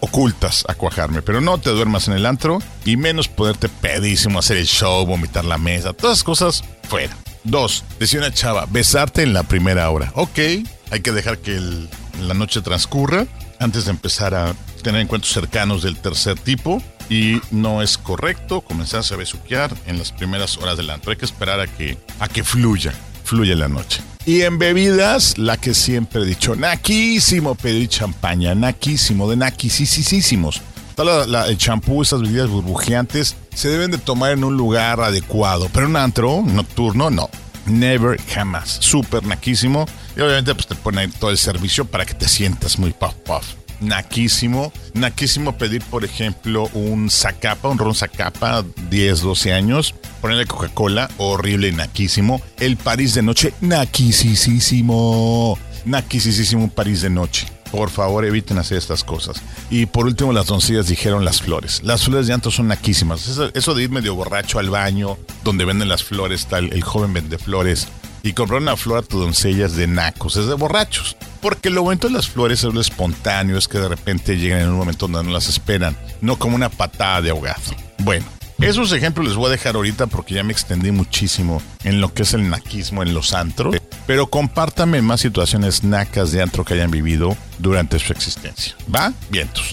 ocultas 0.00 0.64
a 0.66 0.74
cuajarme, 0.74 1.22
pero 1.22 1.40
no 1.40 1.58
te 1.58 1.70
duermas 1.70 2.08
en 2.08 2.14
el 2.14 2.26
antro 2.26 2.58
y 2.84 2.96
menos 2.96 3.28
poderte 3.28 3.68
pedísimo 3.68 4.40
hacer 4.40 4.56
el 4.56 4.66
show, 4.66 5.06
vomitar 5.06 5.44
la 5.44 5.56
mesa, 5.56 5.92
todas 5.92 6.24
cosas 6.24 6.64
fuera. 6.88 7.16
Dos, 7.44 7.84
decía 8.00 8.20
una 8.20 8.32
chava, 8.32 8.66
besarte 8.70 9.22
en 9.22 9.32
la 9.32 9.42
primera 9.42 9.88
hora. 9.90 10.10
Ok, 10.16 10.38
hay 10.90 11.00
que 11.02 11.12
dejar 11.12 11.38
que 11.38 11.60
la 12.20 12.34
noche 12.34 12.60
transcurra 12.62 13.26
antes 13.60 13.84
de 13.84 13.90
empezar 13.90 14.34
a, 14.34 14.54
tener 14.82 15.00
encuentros 15.00 15.32
cercanos 15.32 15.82
del 15.82 15.96
tercer 15.96 16.38
tipo 16.38 16.82
y 17.08 17.40
no 17.50 17.80
es 17.80 17.96
correcto 17.96 18.60
comenzarse 18.60 19.14
a 19.14 19.16
besuquear 19.16 19.74
en 19.86 19.98
las 19.98 20.12
primeras 20.12 20.58
horas 20.58 20.76
del 20.76 20.90
antro. 20.90 21.10
Hay 21.10 21.16
que 21.16 21.24
esperar 21.24 21.58
a 21.60 21.66
que, 21.66 21.96
a 22.20 22.28
que 22.28 22.44
fluya, 22.44 22.92
fluya 23.24 23.54
la 23.56 23.68
noche. 23.68 24.02
Y 24.26 24.42
en 24.42 24.58
bebidas, 24.58 25.38
la 25.38 25.56
que 25.58 25.72
siempre 25.74 26.22
he 26.22 26.24
dicho, 26.26 26.54
naquísimo 26.56 27.54
pedir 27.54 27.88
champaña, 27.88 28.54
naquísimo, 28.54 29.28
de 29.30 29.36
naquisísimos. 29.36 30.60
Está 30.90 31.04
la- 31.04 31.26
la- 31.26 31.48
el 31.48 31.56
champú, 31.58 32.02
esas 32.02 32.20
bebidas 32.20 32.48
burbujeantes, 32.48 33.36
se 33.54 33.68
deben 33.68 33.90
de 33.90 33.98
tomar 33.98 34.32
en 34.32 34.44
un 34.44 34.56
lugar 34.56 35.00
adecuado. 35.00 35.68
Pero 35.72 35.86
un 35.86 35.96
antro 35.96 36.42
nocturno, 36.44 37.10
no. 37.10 37.30
Never, 37.66 38.20
jamás. 38.28 38.78
Súper 38.80 39.24
naquísimo. 39.24 39.86
Y 40.16 40.20
obviamente 40.20 40.54
pues 40.54 40.66
te 40.66 40.74
pone 40.74 41.00
ahí 41.00 41.08
todo 41.08 41.30
el 41.30 41.38
servicio 41.38 41.84
para 41.84 42.04
que 42.04 42.14
te 42.14 42.28
sientas 42.28 42.78
muy 42.78 42.92
puff 42.92 43.14
puff. 43.24 43.44
Naquísimo. 43.80 44.72
Naquísimo 44.94 45.56
pedir, 45.58 45.82
por 45.82 46.04
ejemplo, 46.04 46.68
un 46.74 47.10
Zacapa, 47.10 47.68
un 47.68 47.78
ron 47.78 47.94
Zacapa, 47.94 48.64
10, 48.90 49.20
12 49.20 49.52
años. 49.52 49.94
Ponerle 50.20 50.46
Coca-Cola, 50.46 51.10
horrible 51.18 51.72
naquísimo. 51.72 52.40
El 52.58 52.76
París 52.76 53.14
de 53.14 53.22
noche, 53.22 53.52
naquisísimo. 53.60 55.58
Naquisísimo 55.84 56.64
un 56.64 56.70
París 56.70 57.02
de 57.02 57.10
noche. 57.10 57.46
Por 57.74 57.90
favor, 57.90 58.24
eviten 58.24 58.58
hacer 58.58 58.78
estas 58.78 59.02
cosas. 59.02 59.42
Y 59.68 59.86
por 59.86 60.06
último, 60.06 60.32
las 60.32 60.46
doncellas 60.46 60.86
dijeron 60.86 61.24
las 61.24 61.42
flores. 61.42 61.82
Las 61.82 62.04
flores 62.04 62.28
de 62.28 62.32
anto 62.32 62.52
son 62.52 62.68
naquísimas. 62.68 63.26
Eso, 63.52 63.74
de 63.74 63.82
ir 63.82 63.90
medio 63.90 64.14
borracho 64.14 64.60
al 64.60 64.70
baño, 64.70 65.18
donde 65.42 65.64
venden 65.64 65.88
las 65.88 66.04
flores, 66.04 66.46
tal, 66.46 66.72
el 66.72 66.84
joven 66.84 67.12
vende 67.12 67.36
flores, 67.36 67.88
y 68.22 68.32
comprar 68.32 68.62
una 68.62 68.76
flor 68.76 68.98
a 68.98 69.02
tu 69.02 69.18
doncella 69.18 69.66
es 69.66 69.74
de 69.74 69.88
nacos, 69.88 70.36
es 70.36 70.46
de 70.46 70.54
borrachos. 70.54 71.16
Porque 71.42 71.68
lo 71.68 71.82
bonito 71.82 72.06
de 72.06 72.14
las 72.14 72.28
flores 72.28 72.62
es 72.62 72.72
lo 72.72 72.80
espontáneo, 72.80 73.58
es 73.58 73.66
que 73.66 73.78
de 73.78 73.88
repente 73.88 74.38
llegan 74.38 74.60
en 74.60 74.68
un 74.68 74.78
momento 74.78 75.08
donde 75.08 75.28
no 75.28 75.34
las 75.34 75.48
esperan, 75.48 75.96
no 76.20 76.38
como 76.38 76.54
una 76.54 76.68
patada 76.68 77.22
de 77.22 77.30
ahogado. 77.30 77.60
Bueno, 77.98 78.24
esos 78.60 78.92
ejemplos 78.92 79.26
les 79.26 79.36
voy 79.36 79.48
a 79.48 79.50
dejar 79.50 79.74
ahorita 79.74 80.06
porque 80.06 80.34
ya 80.34 80.44
me 80.44 80.52
extendí 80.52 80.90
muchísimo 80.90 81.60
en 81.82 82.00
lo 82.00 82.12
que 82.14 82.22
es 82.22 82.34
el 82.34 82.48
naquismo 82.48 83.02
en 83.02 83.14
los 83.14 83.34
antros. 83.34 83.74
Pero 84.06 84.28
compártame 84.28 85.02
más 85.02 85.20
situaciones 85.20 85.82
nacas 85.82 86.30
de 86.32 86.42
antro 86.42 86.64
que 86.64 86.74
hayan 86.74 86.90
vivido 86.90 87.36
durante 87.58 87.98
su 87.98 88.12
existencia. 88.12 88.74
¿Va? 88.94 89.12
Vientos. 89.30 89.72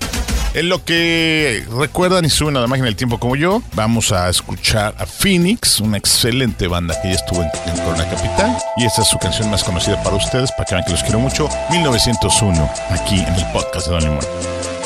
En 0.54 0.68
lo 0.68 0.84
que 0.84 1.66
recuerdan 1.78 2.26
y 2.26 2.30
suben 2.30 2.58
a 2.58 2.60
la 2.60 2.68
máquina 2.68 2.88
del 2.88 2.98
tiempo 2.98 3.20
como 3.20 3.38
yo, 3.38 3.62
vamos 3.74 4.12
a 4.12 4.30
escuchar 4.30 4.94
a 4.98 5.06
Phoenix, 5.06 5.80
una 5.80 5.98
excelente 5.98 6.68
banda 6.68 7.00
que 7.02 7.10
ya 7.10 7.16
estuvo 7.16 7.42
en, 7.42 7.50
en 7.68 7.78
Corona 7.78 8.10
Capital. 8.10 8.58
Y 8.76 8.86
esta 8.86 9.02
es 9.02 9.08
su 9.08 9.18
canción 9.18 9.50
más 9.50 9.64
conocida 9.64 10.02
para 10.04 10.18
ustedes, 10.18 10.52
para 10.52 10.66
que 10.66 10.76
vean 10.76 10.86
que 10.86 10.92
los 10.92 11.04
quiero 11.04 11.20
mucho. 11.20 11.48
1901, 11.70 12.70
aquí 12.90 13.20
en 13.20 13.34
el 13.34 13.46
podcast 13.54 13.88
de 13.88 13.94
Don 13.94 14.04
Limón. 14.04 14.81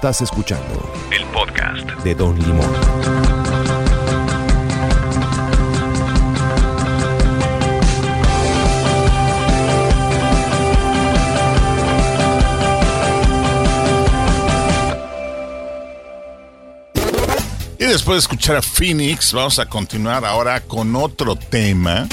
Estás 0.00 0.22
escuchando 0.22 0.90
el 1.12 1.26
podcast 1.26 1.86
de 2.02 2.14
Don 2.14 2.38
Limón. 2.38 2.66
Y 17.78 17.84
después 17.84 18.14
de 18.14 18.18
escuchar 18.20 18.56
a 18.56 18.62
Phoenix, 18.62 19.34
vamos 19.34 19.58
a 19.58 19.66
continuar 19.66 20.24
ahora 20.24 20.62
con 20.62 20.96
otro 20.96 21.36
tema 21.36 22.08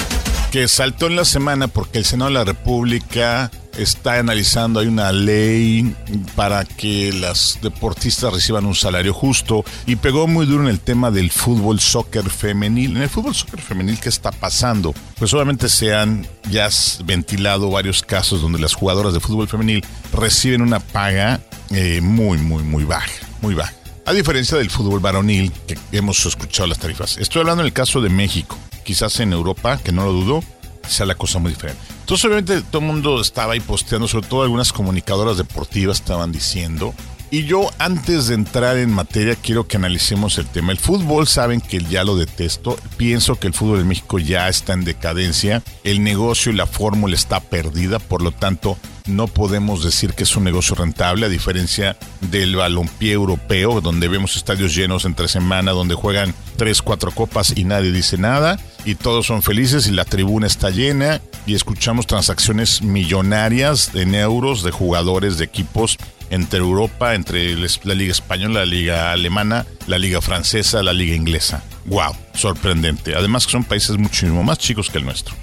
que 0.50 0.68
saltó 0.68 1.06
en 1.06 1.16
la 1.16 1.24
semana 1.24 1.68
porque 1.68 1.96
el 1.96 2.04
Senado 2.04 2.30
de 2.30 2.34
la 2.34 2.44
República 2.44 3.50
está 3.78 4.18
analizando, 4.18 4.80
hay 4.80 4.88
una 4.88 5.12
ley 5.12 5.94
para 6.34 6.64
que 6.64 7.12
las 7.12 7.58
deportistas 7.62 8.32
reciban 8.32 8.66
un 8.66 8.74
salario 8.74 9.14
justo 9.14 9.64
y 9.86 9.96
pegó 9.96 10.26
muy 10.26 10.46
duro 10.46 10.64
en 10.64 10.68
el 10.68 10.80
tema 10.80 11.10
del 11.10 11.30
fútbol 11.30 11.80
soccer 11.80 12.28
femenil. 12.28 12.96
En 12.96 13.02
el 13.02 13.08
fútbol 13.08 13.34
soccer 13.34 13.60
femenil, 13.60 13.98
¿qué 14.00 14.08
está 14.08 14.32
pasando? 14.32 14.94
Pues 15.18 15.32
obviamente 15.32 15.68
se 15.68 15.94
han 15.94 16.26
ya 16.50 16.68
ventilado 17.04 17.70
varios 17.70 18.02
casos 18.02 18.42
donde 18.42 18.58
las 18.58 18.74
jugadoras 18.74 19.14
de 19.14 19.20
fútbol 19.20 19.48
femenil 19.48 19.84
reciben 20.12 20.62
una 20.62 20.80
paga 20.80 21.40
eh, 21.70 22.00
muy, 22.00 22.38
muy, 22.38 22.62
muy 22.62 22.84
baja, 22.84 23.10
muy 23.40 23.54
baja. 23.54 23.74
A 24.06 24.12
diferencia 24.12 24.56
del 24.56 24.70
fútbol 24.70 25.00
varonil, 25.00 25.52
que 25.66 25.78
hemos 25.92 26.24
escuchado 26.24 26.66
las 26.66 26.78
tarifas. 26.78 27.18
Estoy 27.18 27.40
hablando 27.40 27.62
en 27.62 27.66
el 27.66 27.72
caso 27.74 28.00
de 28.00 28.08
México. 28.08 28.58
Quizás 28.82 29.20
en 29.20 29.34
Europa, 29.34 29.78
que 29.84 29.92
no 29.92 30.04
lo 30.04 30.12
dudo, 30.12 30.44
sea 30.88 31.04
la 31.04 31.14
cosa 31.14 31.38
muy 31.38 31.52
diferente. 31.52 31.97
Entonces, 32.08 32.24
obviamente, 32.24 32.62
todo 32.62 32.80
el 32.80 32.86
mundo 32.86 33.20
estaba 33.20 33.52
ahí 33.52 33.60
posteando, 33.60 34.08
sobre 34.08 34.26
todo 34.26 34.42
algunas 34.42 34.72
comunicadoras 34.72 35.36
deportivas 35.36 36.00
estaban 36.00 36.32
diciendo. 36.32 36.94
Y 37.30 37.44
yo, 37.44 37.70
antes 37.78 38.28
de 38.28 38.34
entrar 38.34 38.78
en 38.78 38.90
materia, 38.90 39.36
quiero 39.36 39.68
que 39.68 39.76
analicemos 39.76 40.38
el 40.38 40.46
tema. 40.46 40.72
El 40.72 40.78
fútbol, 40.78 41.26
saben 41.26 41.60
que 41.60 41.80
ya 41.80 42.04
lo 42.04 42.16
detesto. 42.16 42.78
Pienso 42.96 43.34
que 43.36 43.48
el 43.48 43.52
fútbol 43.52 43.80
en 43.80 43.88
México 43.88 44.18
ya 44.18 44.48
está 44.48 44.72
en 44.72 44.84
decadencia. 44.84 45.62
El 45.84 46.02
negocio 46.02 46.50
y 46.50 46.54
la 46.54 46.64
fórmula 46.64 47.14
está 47.14 47.40
perdida. 47.40 47.98
Por 47.98 48.22
lo 48.22 48.32
tanto, 48.32 48.78
no 49.04 49.26
podemos 49.26 49.84
decir 49.84 50.14
que 50.14 50.22
es 50.22 50.34
un 50.34 50.44
negocio 50.44 50.76
rentable, 50.76 51.26
a 51.26 51.28
diferencia 51.28 51.98
del 52.22 52.56
balompié 52.56 53.12
europeo, 53.12 53.82
donde 53.82 54.08
vemos 54.08 54.34
estadios 54.34 54.74
llenos 54.74 55.04
entre 55.04 55.28
semana, 55.28 55.72
donde 55.72 55.94
juegan 55.94 56.34
tres, 56.56 56.80
cuatro 56.80 57.10
copas 57.10 57.52
y 57.54 57.64
nadie 57.64 57.92
dice 57.92 58.16
nada, 58.16 58.58
y 58.88 58.94
todos 58.94 59.26
son 59.26 59.42
felices 59.42 59.86
y 59.86 59.90
la 59.90 60.06
tribuna 60.06 60.46
está 60.46 60.70
llena, 60.70 61.20
y 61.44 61.54
escuchamos 61.54 62.06
transacciones 62.06 62.80
millonarias 62.80 63.94
en 63.94 64.14
euros 64.14 64.62
de 64.62 64.70
jugadores 64.70 65.36
de 65.36 65.44
equipos 65.44 65.98
entre 66.30 66.60
Europa, 66.60 67.14
entre 67.14 67.54
la 67.54 67.94
Liga 67.94 68.12
Española, 68.12 68.60
la 68.60 68.66
Liga 68.66 69.12
Alemana, 69.12 69.66
la 69.86 69.98
Liga 69.98 70.22
Francesa, 70.22 70.82
la 70.82 70.94
Liga 70.94 71.14
Inglesa. 71.14 71.62
¡Wow! 71.84 72.16
Sorprendente. 72.32 73.14
Además 73.14 73.44
que 73.44 73.52
son 73.52 73.64
países 73.64 73.98
muchísimo 73.98 74.42
más 74.42 74.56
chicos 74.56 74.88
que 74.88 74.96
el 74.96 75.04
nuestro. 75.04 75.34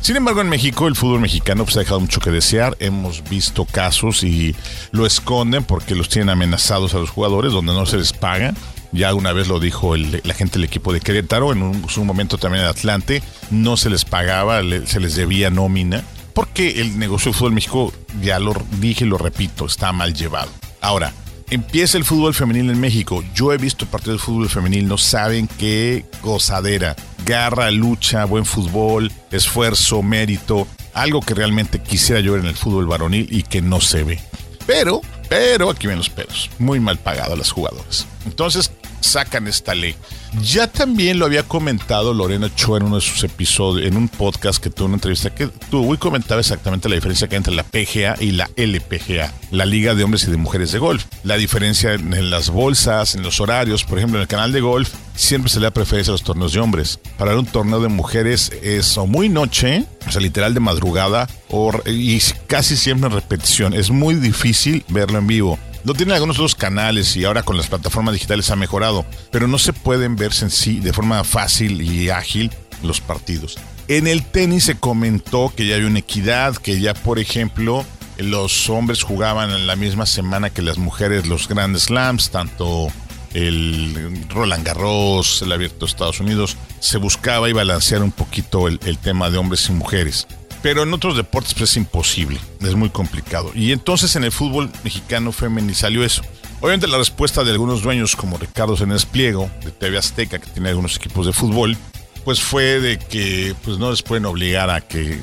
Sin 0.00 0.16
embargo, 0.16 0.40
en 0.40 0.48
México, 0.48 0.86
el 0.86 0.94
fútbol 0.94 1.20
mexicano 1.20 1.64
pues, 1.64 1.76
ha 1.76 1.80
dejado 1.80 2.00
mucho 2.00 2.20
que 2.20 2.30
desear. 2.30 2.76
Hemos 2.78 3.28
visto 3.28 3.64
casos 3.64 4.22
y 4.22 4.54
lo 4.92 5.06
esconden 5.06 5.64
porque 5.64 5.96
los 5.96 6.08
tienen 6.08 6.30
amenazados 6.30 6.94
a 6.94 6.98
los 6.98 7.10
jugadores, 7.10 7.52
donde 7.52 7.72
no 7.72 7.84
se 7.84 7.98
les 7.98 8.12
paga. 8.12 8.54
Ya 8.92 9.14
una 9.14 9.32
vez 9.32 9.48
lo 9.48 9.58
dijo 9.58 9.96
la 9.96 10.34
gente 10.34 10.54
del 10.54 10.64
equipo 10.64 10.92
de 10.92 11.00
Querétaro, 11.00 11.52
en 11.52 11.62
un, 11.62 11.86
un 11.96 12.06
momento 12.06 12.36
también 12.36 12.64
en 12.64 12.70
Atlante, 12.70 13.22
no 13.50 13.76
se 13.76 13.88
les 13.88 14.04
pagaba, 14.04 14.60
se 14.84 15.00
les 15.00 15.16
debía 15.16 15.50
nómina, 15.50 16.04
porque 16.34 16.80
el 16.80 16.98
negocio 16.98 17.30
del 17.30 17.38
fútbol 17.38 17.52
México, 17.52 17.92
ya 18.20 18.38
lo 18.38 18.54
dije 18.80 19.04
y 19.04 19.08
lo 19.08 19.18
repito, 19.18 19.66
está 19.66 19.92
mal 19.92 20.14
llevado. 20.14 20.50
Ahora, 20.80 21.12
empieza 21.50 21.98
el 21.98 22.04
fútbol 22.04 22.34
femenil 22.34 22.70
en 22.70 22.80
México. 22.80 23.22
Yo 23.34 23.52
he 23.52 23.58
visto 23.58 23.86
partidos 23.86 24.20
de 24.20 24.24
fútbol 24.24 24.48
femenil, 24.48 24.88
no 24.88 24.98
saben 24.98 25.48
qué 25.58 26.04
gozadera. 26.22 26.96
Garra, 27.24 27.70
lucha, 27.70 28.24
buen 28.24 28.44
fútbol, 28.44 29.12
esfuerzo, 29.30 30.02
mérito. 30.02 30.66
Algo 30.94 31.20
que 31.20 31.34
realmente 31.34 31.82
quisiera 31.82 32.20
yo 32.20 32.32
ver 32.32 32.42
en 32.42 32.48
el 32.48 32.56
fútbol 32.56 32.86
varonil 32.86 33.28
y 33.30 33.42
que 33.42 33.62
no 33.62 33.80
se 33.80 34.02
ve. 34.02 34.20
Pero, 34.66 35.00
pero, 35.28 35.70
aquí 35.70 35.86
ven 35.86 35.98
los 35.98 36.10
pelos. 36.10 36.50
Muy 36.58 36.80
mal 36.80 36.98
pagado 36.98 37.34
a 37.34 37.36
las 37.36 37.50
jugadoras. 37.50 38.06
Entonces, 38.24 38.70
sacan 39.02 39.46
esta 39.46 39.74
ley. 39.74 39.94
Ya 40.42 40.66
también 40.66 41.18
lo 41.18 41.26
había 41.26 41.42
comentado 41.42 42.14
Lorena 42.14 42.50
Cho 42.54 42.76
en 42.76 42.84
uno 42.84 42.96
de 42.96 43.02
sus 43.02 43.22
episodios, 43.24 43.86
en 43.86 43.96
un 43.96 44.08
podcast 44.08 44.62
que 44.62 44.70
tuvo 44.70 44.86
una 44.86 44.94
entrevista 44.94 45.34
que 45.34 45.48
tuvo 45.70 45.92
y 45.94 45.98
comentaba 45.98 46.40
exactamente 46.40 46.88
la 46.88 46.94
diferencia 46.94 47.28
que 47.28 47.36
hay 47.36 47.38
entre 47.38 47.54
la 47.54 47.64
PGA 47.64 48.16
y 48.18 48.32
la 48.32 48.48
LPGA, 48.56 49.32
la 49.50 49.66
Liga 49.66 49.94
de 49.94 50.04
Hombres 50.04 50.24
y 50.24 50.30
de 50.30 50.36
Mujeres 50.38 50.72
de 50.72 50.78
Golf. 50.78 51.04
La 51.22 51.36
diferencia 51.36 51.92
en, 51.92 52.14
en 52.14 52.30
las 52.30 52.48
bolsas, 52.48 53.14
en 53.14 53.22
los 53.22 53.40
horarios, 53.40 53.84
por 53.84 53.98
ejemplo, 53.98 54.18
en 54.18 54.22
el 54.22 54.28
canal 54.28 54.52
de 54.52 54.60
golf, 54.60 54.90
siempre 55.14 55.50
se 55.50 55.60
le 55.60 55.64
da 55.64 55.70
preferencia 55.70 56.10
a 56.10 56.14
los 56.14 56.22
torneos 56.22 56.52
de 56.52 56.60
hombres. 56.60 56.98
Para 57.18 57.38
un 57.38 57.46
torneo 57.46 57.80
de 57.80 57.88
mujeres 57.88 58.52
es 58.62 58.96
o 58.96 59.06
muy 59.06 59.28
noche, 59.28 59.84
o 60.06 60.10
sea, 60.10 60.20
literal 60.20 60.54
de 60.54 60.60
madrugada, 60.60 61.28
o, 61.48 61.72
y 61.86 62.20
casi 62.46 62.76
siempre 62.76 63.08
en 63.08 63.14
repetición. 63.14 63.74
Es 63.74 63.90
muy 63.90 64.14
difícil 64.14 64.84
verlo 64.88 65.18
en 65.18 65.26
vivo. 65.26 65.58
Lo 65.84 65.94
tienen 65.94 66.14
algunos 66.14 66.36
otros 66.36 66.54
canales 66.54 67.16
y 67.16 67.24
ahora 67.24 67.42
con 67.42 67.56
las 67.56 67.66
plataformas 67.66 68.14
digitales 68.14 68.50
ha 68.50 68.56
mejorado, 68.56 69.04
pero 69.30 69.48
no 69.48 69.58
se 69.58 69.72
pueden 69.72 70.16
en 70.20 70.50
sí 70.50 70.78
de 70.78 70.92
forma 70.92 71.24
fácil 71.24 71.82
y 71.82 72.10
ágil 72.10 72.52
los 72.82 73.00
partidos. 73.00 73.58
En 73.88 74.06
el 74.06 74.24
tenis 74.24 74.64
se 74.64 74.76
comentó 74.76 75.52
que 75.54 75.66
ya 75.66 75.74
hay 75.74 75.82
una 75.82 75.98
equidad, 75.98 76.56
que 76.56 76.80
ya 76.80 76.94
por 76.94 77.18
ejemplo 77.18 77.84
los 78.18 78.70
hombres 78.70 79.02
jugaban 79.02 79.50
en 79.50 79.66
la 79.66 79.74
misma 79.74 80.06
semana 80.06 80.50
que 80.50 80.62
las 80.62 80.78
mujeres 80.78 81.26
los 81.26 81.48
Grand 81.48 81.76
Slams, 81.76 82.30
tanto 82.30 82.88
el 83.34 84.26
Roland 84.28 84.64
Garros, 84.64 85.42
el 85.42 85.50
Abierto 85.50 85.86
de 85.86 85.90
Estados 85.90 86.20
Unidos, 86.20 86.56
se 86.78 86.98
buscaba 86.98 87.48
y 87.48 87.52
balancear 87.52 88.02
un 88.02 88.12
poquito 88.12 88.68
el 88.68 88.98
tema 88.98 89.30
de 89.30 89.38
hombres 89.38 89.68
y 89.68 89.72
mujeres. 89.72 90.28
Pero 90.62 90.84
en 90.84 90.94
otros 90.94 91.16
deportes 91.16 91.54
pues, 91.54 91.70
es 91.70 91.76
imposible, 91.76 92.38
es 92.60 92.74
muy 92.74 92.88
complicado. 92.88 93.50
Y 93.54 93.72
entonces 93.72 94.14
en 94.16 94.24
el 94.24 94.32
fútbol 94.32 94.70
mexicano 94.84 95.32
femenil 95.32 95.74
salió 95.74 96.04
eso. 96.04 96.22
Obviamente 96.60 96.86
la 96.86 96.98
respuesta 96.98 97.42
de 97.42 97.50
algunos 97.50 97.82
dueños 97.82 98.14
como 98.14 98.38
Ricardo 98.38 98.76
Cenes 98.76 99.04
Pliego, 99.04 99.50
de 99.64 99.72
TV 99.72 99.98
Azteca, 99.98 100.38
que 100.38 100.46
tiene 100.46 100.68
algunos 100.68 100.96
equipos 100.96 101.26
de 101.26 101.32
fútbol, 101.32 101.76
pues 102.24 102.40
fue 102.40 102.78
de 102.78 103.00
que 103.00 103.56
pues 103.64 103.78
no 103.78 103.90
les 103.90 104.02
pueden 104.02 104.26
obligar 104.26 104.70
a 104.70 104.80
que 104.80 105.18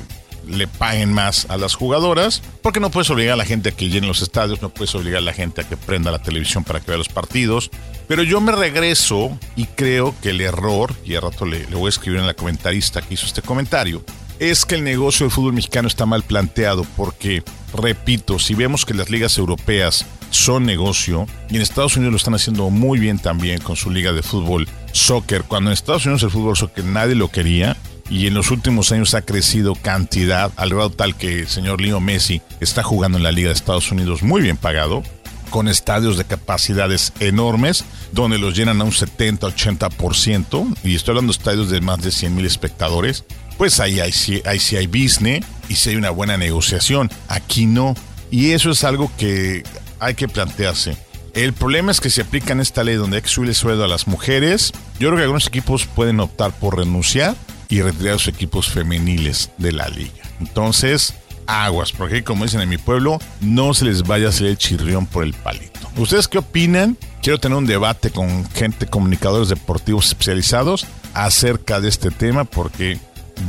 le 0.45 0.67
paguen 0.67 1.13
más 1.13 1.45
a 1.49 1.55
las 1.55 1.75
jugadoras, 1.75 2.41
porque 2.61 2.81
no 2.81 2.91
puedes 2.91 3.09
obligar 3.09 3.35
a 3.35 3.37
la 3.37 3.45
gente 3.45 3.69
a 3.69 3.71
que 3.71 3.87
llene 3.87 4.07
los 4.07 4.21
estadios, 4.21 4.61
no 4.61 4.69
puedes 4.69 4.93
obligar 4.95 5.19
a 5.19 5.25
la 5.25 5.33
gente 5.33 5.61
a 5.61 5.63
que 5.63 5.77
prenda 5.77 6.11
la 6.11 6.21
televisión 6.21 6.65
para 6.65 6.81
que 6.81 6.87
vea 6.87 6.97
los 6.97 7.07
partidos. 7.07 7.69
Pero 8.09 8.23
yo 8.23 8.41
me 8.41 8.51
regreso 8.51 9.37
y 9.55 9.65
creo 9.65 10.13
que 10.21 10.31
el 10.31 10.41
error, 10.41 10.93
y 11.05 11.15
al 11.15 11.21
rato 11.21 11.45
le 11.45 11.65
voy 11.67 11.85
a 11.85 11.89
escribir 11.89 12.19
en 12.19 12.27
la 12.27 12.33
comentarista 12.33 13.01
que 13.01 13.13
hizo 13.13 13.27
este 13.27 13.41
comentario, 13.41 14.03
es 14.39 14.65
que 14.65 14.75
el 14.75 14.83
negocio 14.83 15.25
del 15.25 15.31
fútbol 15.31 15.53
mexicano 15.53 15.87
está 15.87 16.05
mal 16.05 16.23
planteado 16.23 16.85
porque, 16.95 17.43
repito, 17.73 18.39
si 18.39 18.55
vemos 18.55 18.85
que 18.85 18.93
las 18.93 19.09
ligas 19.09 19.37
europeas 19.37 20.05
son 20.31 20.65
negocio 20.65 21.27
y 21.49 21.57
en 21.57 21.61
Estados 21.61 21.97
Unidos 21.97 22.13
lo 22.13 22.17
están 22.17 22.35
haciendo 22.35 22.69
muy 22.69 22.99
bien 22.99 23.19
también 23.19 23.59
con 23.59 23.75
su 23.75 23.91
liga 23.91 24.13
de 24.13 24.23
fútbol 24.23 24.67
soccer, 24.93 25.43
cuando 25.43 25.69
en 25.69 25.73
Estados 25.73 26.05
Unidos 26.05 26.23
el 26.23 26.31
fútbol 26.31 26.55
soccer 26.55 26.85
nadie 26.85 27.15
lo 27.15 27.29
quería 27.29 27.75
y 28.09 28.27
en 28.27 28.33
los 28.33 28.49
últimos 28.49 28.91
años 28.91 29.13
ha 29.13 29.21
crecido 29.21 29.75
cantidad 29.75 30.51
al 30.55 30.69
grado 30.69 30.89
tal 30.89 31.15
que 31.15 31.41
el 31.41 31.47
señor 31.47 31.81
Leo 31.81 31.99
Messi 31.99 32.41
está 32.59 32.81
jugando 32.81 33.17
en 33.17 33.23
la 33.23 33.31
liga 33.31 33.49
de 33.49 33.55
Estados 33.55 33.91
Unidos 33.91 34.23
muy 34.23 34.41
bien 34.41 34.57
pagado 34.57 35.03
con 35.49 35.67
estadios 35.67 36.17
de 36.17 36.25
capacidades 36.25 37.11
enormes, 37.19 37.83
donde 38.11 38.37
los 38.37 38.55
llenan 38.55 38.81
a 38.81 38.83
un 38.83 38.91
70-80%, 38.91 40.77
y 40.83 40.93
estoy 40.93 41.13
hablando 41.13 41.33
de 41.33 41.37
estadios 41.39 41.71
de 41.71 41.81
más 41.81 41.99
de 42.03 42.11
100 42.11 42.35
mil 42.35 42.45
espectadores, 42.45 43.25
pues 43.59 43.79
ahí, 43.81 43.99
sí- 44.13 44.41
hay 44.45 44.87
business 44.87 45.45
y 45.67 45.75
sí 45.75 45.89
hay 45.91 45.97
una 45.97 46.09
buena 46.11 46.37
negociación. 46.37 47.11
Aquí 47.27 47.65
no. 47.65 47.93
Y 48.31 48.51
eso 48.51 48.71
es 48.71 48.83
algo 48.85 49.11
que 49.17 49.63
hay 49.99 50.15
que 50.15 50.27
plantearse. 50.29 50.95
El 51.33 51.51
problema 51.51 51.91
es 51.91 51.99
que 51.99 52.09
se 52.09 52.21
aplica 52.21 52.53
en 52.53 52.61
esta 52.61 52.83
ley 52.85 52.95
donde 52.95 53.17
hay 53.17 53.21
que 53.21 53.27
subir 53.29 53.49
el 53.49 53.55
sueldo 53.55 53.83
a 53.83 53.87
las 53.89 54.07
mujeres. 54.07 54.71
Yo 54.97 55.09
creo 55.09 55.17
que 55.17 55.23
algunos 55.23 55.45
equipos 55.47 55.85
pueden 55.85 56.21
optar 56.21 56.53
por 56.53 56.77
renunciar 56.77 57.35
y 57.67 57.81
retirar 57.81 58.17
sus 58.17 58.29
equipos 58.29 58.69
femeniles 58.69 59.49
de 59.57 59.73
la 59.73 59.89
liga. 59.89 60.23
Entonces, 60.39 61.13
aguas, 61.45 61.91
porque 61.91 62.23
como 62.23 62.45
dicen 62.45 62.61
en 62.61 62.69
mi 62.69 62.77
pueblo, 62.77 63.19
no 63.41 63.73
se 63.73 63.83
les 63.85 64.03
vaya 64.03 64.27
a 64.27 64.29
hacer 64.29 64.47
el 64.47 64.57
chirrión 64.57 65.05
por 65.05 65.23
el 65.25 65.33
palito. 65.33 65.79
¿Ustedes 65.97 66.29
qué 66.29 66.37
opinan? 66.37 66.97
Quiero 67.21 67.39
tener 67.39 67.57
un 67.57 67.65
debate 67.65 68.09
con 68.09 68.49
gente, 68.51 68.85
comunicadores 68.87 69.49
deportivos 69.49 70.05
especializados 70.07 70.85
acerca 71.13 71.81
de 71.81 71.89
este 71.89 72.09
tema 72.09 72.45
porque 72.45 72.97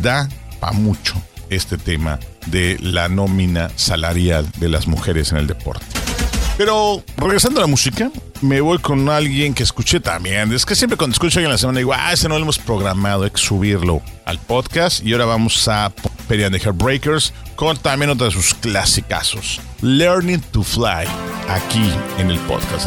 da 0.02 0.28
para 0.60 0.72
mucho 0.72 1.14
este 1.50 1.76
tema 1.78 2.18
de 2.46 2.78
la 2.80 3.08
nómina 3.08 3.70
salarial 3.76 4.46
de 4.58 4.68
las 4.68 4.86
mujeres 4.86 5.32
en 5.32 5.38
el 5.38 5.46
deporte. 5.46 5.84
Pero 6.56 7.02
regresando 7.16 7.60
a 7.60 7.62
la 7.62 7.66
música, 7.66 8.10
me 8.42 8.60
voy 8.60 8.78
con 8.78 9.08
alguien 9.08 9.54
que 9.54 9.62
escuché 9.62 9.98
también. 9.98 10.52
Es 10.52 10.66
que 10.66 10.74
siempre 10.74 10.98
cuando 10.98 11.14
escucho 11.14 11.38
alguien 11.38 11.46
en 11.46 11.52
la 11.52 11.58
semana 11.58 11.78
digo, 11.78 11.94
ah, 11.94 12.12
ese 12.12 12.28
no 12.28 12.36
lo 12.36 12.42
hemos 12.42 12.58
programado, 12.58 13.24
hay 13.24 13.30
que 13.30 13.40
subirlo 13.40 14.02
al 14.26 14.38
podcast. 14.38 15.04
Y 15.04 15.12
ahora 15.12 15.24
vamos 15.24 15.66
a 15.68 15.90
Perry 16.28 16.44
and 16.44 16.54
the 16.54 16.60
Heartbreakers 16.62 17.32
con 17.56 17.78
también 17.78 18.10
otro 18.10 18.26
de 18.26 18.32
sus 18.32 18.54
clasicazos, 18.54 19.60
Learning 19.80 20.40
to 20.52 20.62
Fly, 20.62 21.06
aquí 21.48 21.92
en 22.18 22.30
el 22.30 22.38
podcast. 22.40 22.86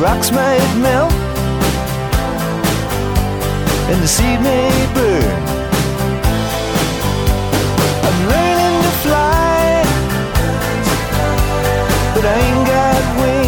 rocks 0.00 0.32
might 0.32 0.74
melt, 0.78 1.12
and 3.90 4.02
the 4.02 4.08
sea 4.08 4.38
may 4.38 4.70
burn. 4.94 5.42
I'm 8.06 8.18
learning 8.32 8.82
to 8.86 8.92
fly, 9.04 9.82
but 12.14 12.24
I 12.24 12.34
ain't 12.46 12.66
got 12.66 13.20
wings. 13.20 13.39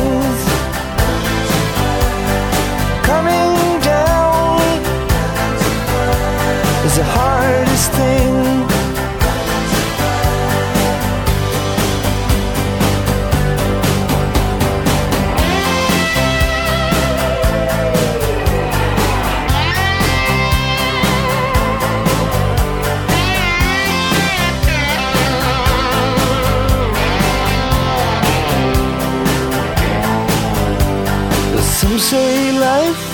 Some 31.92 32.00
say 32.00 32.58
life 32.58 33.04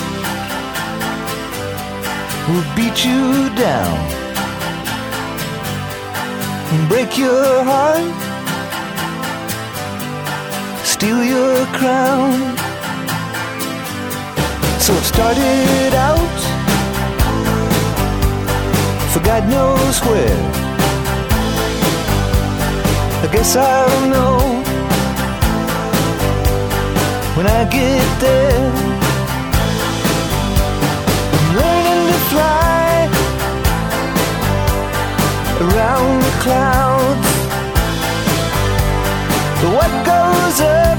will 2.47 2.64
beat 2.77 3.05
you 3.05 3.51
down 3.57 3.99
and 6.73 6.88
break 6.88 7.19
your 7.19 7.64
heart, 7.64 8.14
steal 10.87 11.25
your 11.25 11.67
crown. 11.79 12.38
So 14.79 14.93
it 14.95 15.03
started 15.03 15.95
out 15.97 16.38
for 19.12 19.21
God 19.25 19.49
knows 19.51 19.99
where. 20.07 20.43
I 23.25 23.29
guess 23.33 23.57
I'll 23.57 24.09
know 24.09 24.58
when 27.38 27.46
I 27.46 27.62
get 27.70 28.20
there. 28.20 28.72
I'm 31.35 31.48
learning 31.61 32.05
to 32.11 32.18
fly 32.31 32.90
around 35.64 36.14
the 36.27 36.35
clouds. 36.44 37.31
But 39.61 39.70
what 39.79 39.92
goes 40.12 40.59
up 40.81 40.98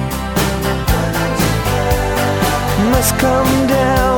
must 2.93 3.13
come 3.19 3.67
down. 3.67 4.08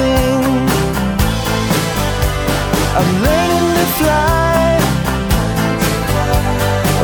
Thing. 0.00 0.42
I'm 2.98 3.10
learning 3.26 3.66
to 3.78 3.86
fly 3.98 4.66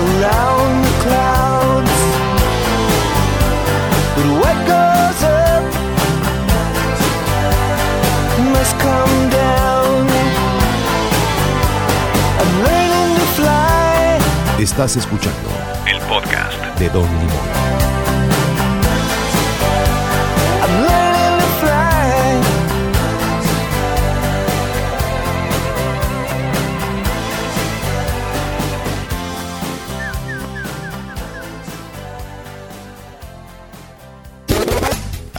around 0.02 0.74
the 0.86 0.94
clouds, 1.04 1.98
but 4.16 4.26
what 4.40 4.56
goes 4.72 5.20
up 5.48 5.64
must 8.54 8.74
come 8.86 9.16
down. 9.42 10.00
I'm 12.40 12.52
learning 12.66 13.10
to 13.20 13.26
fly. 13.38 14.18
Estás 14.58 14.96
escuchando 14.96 15.48
El 15.86 16.00
podcast 16.12 16.58
de 16.78 16.88
Don 16.90 17.08
Limón. 17.20 17.55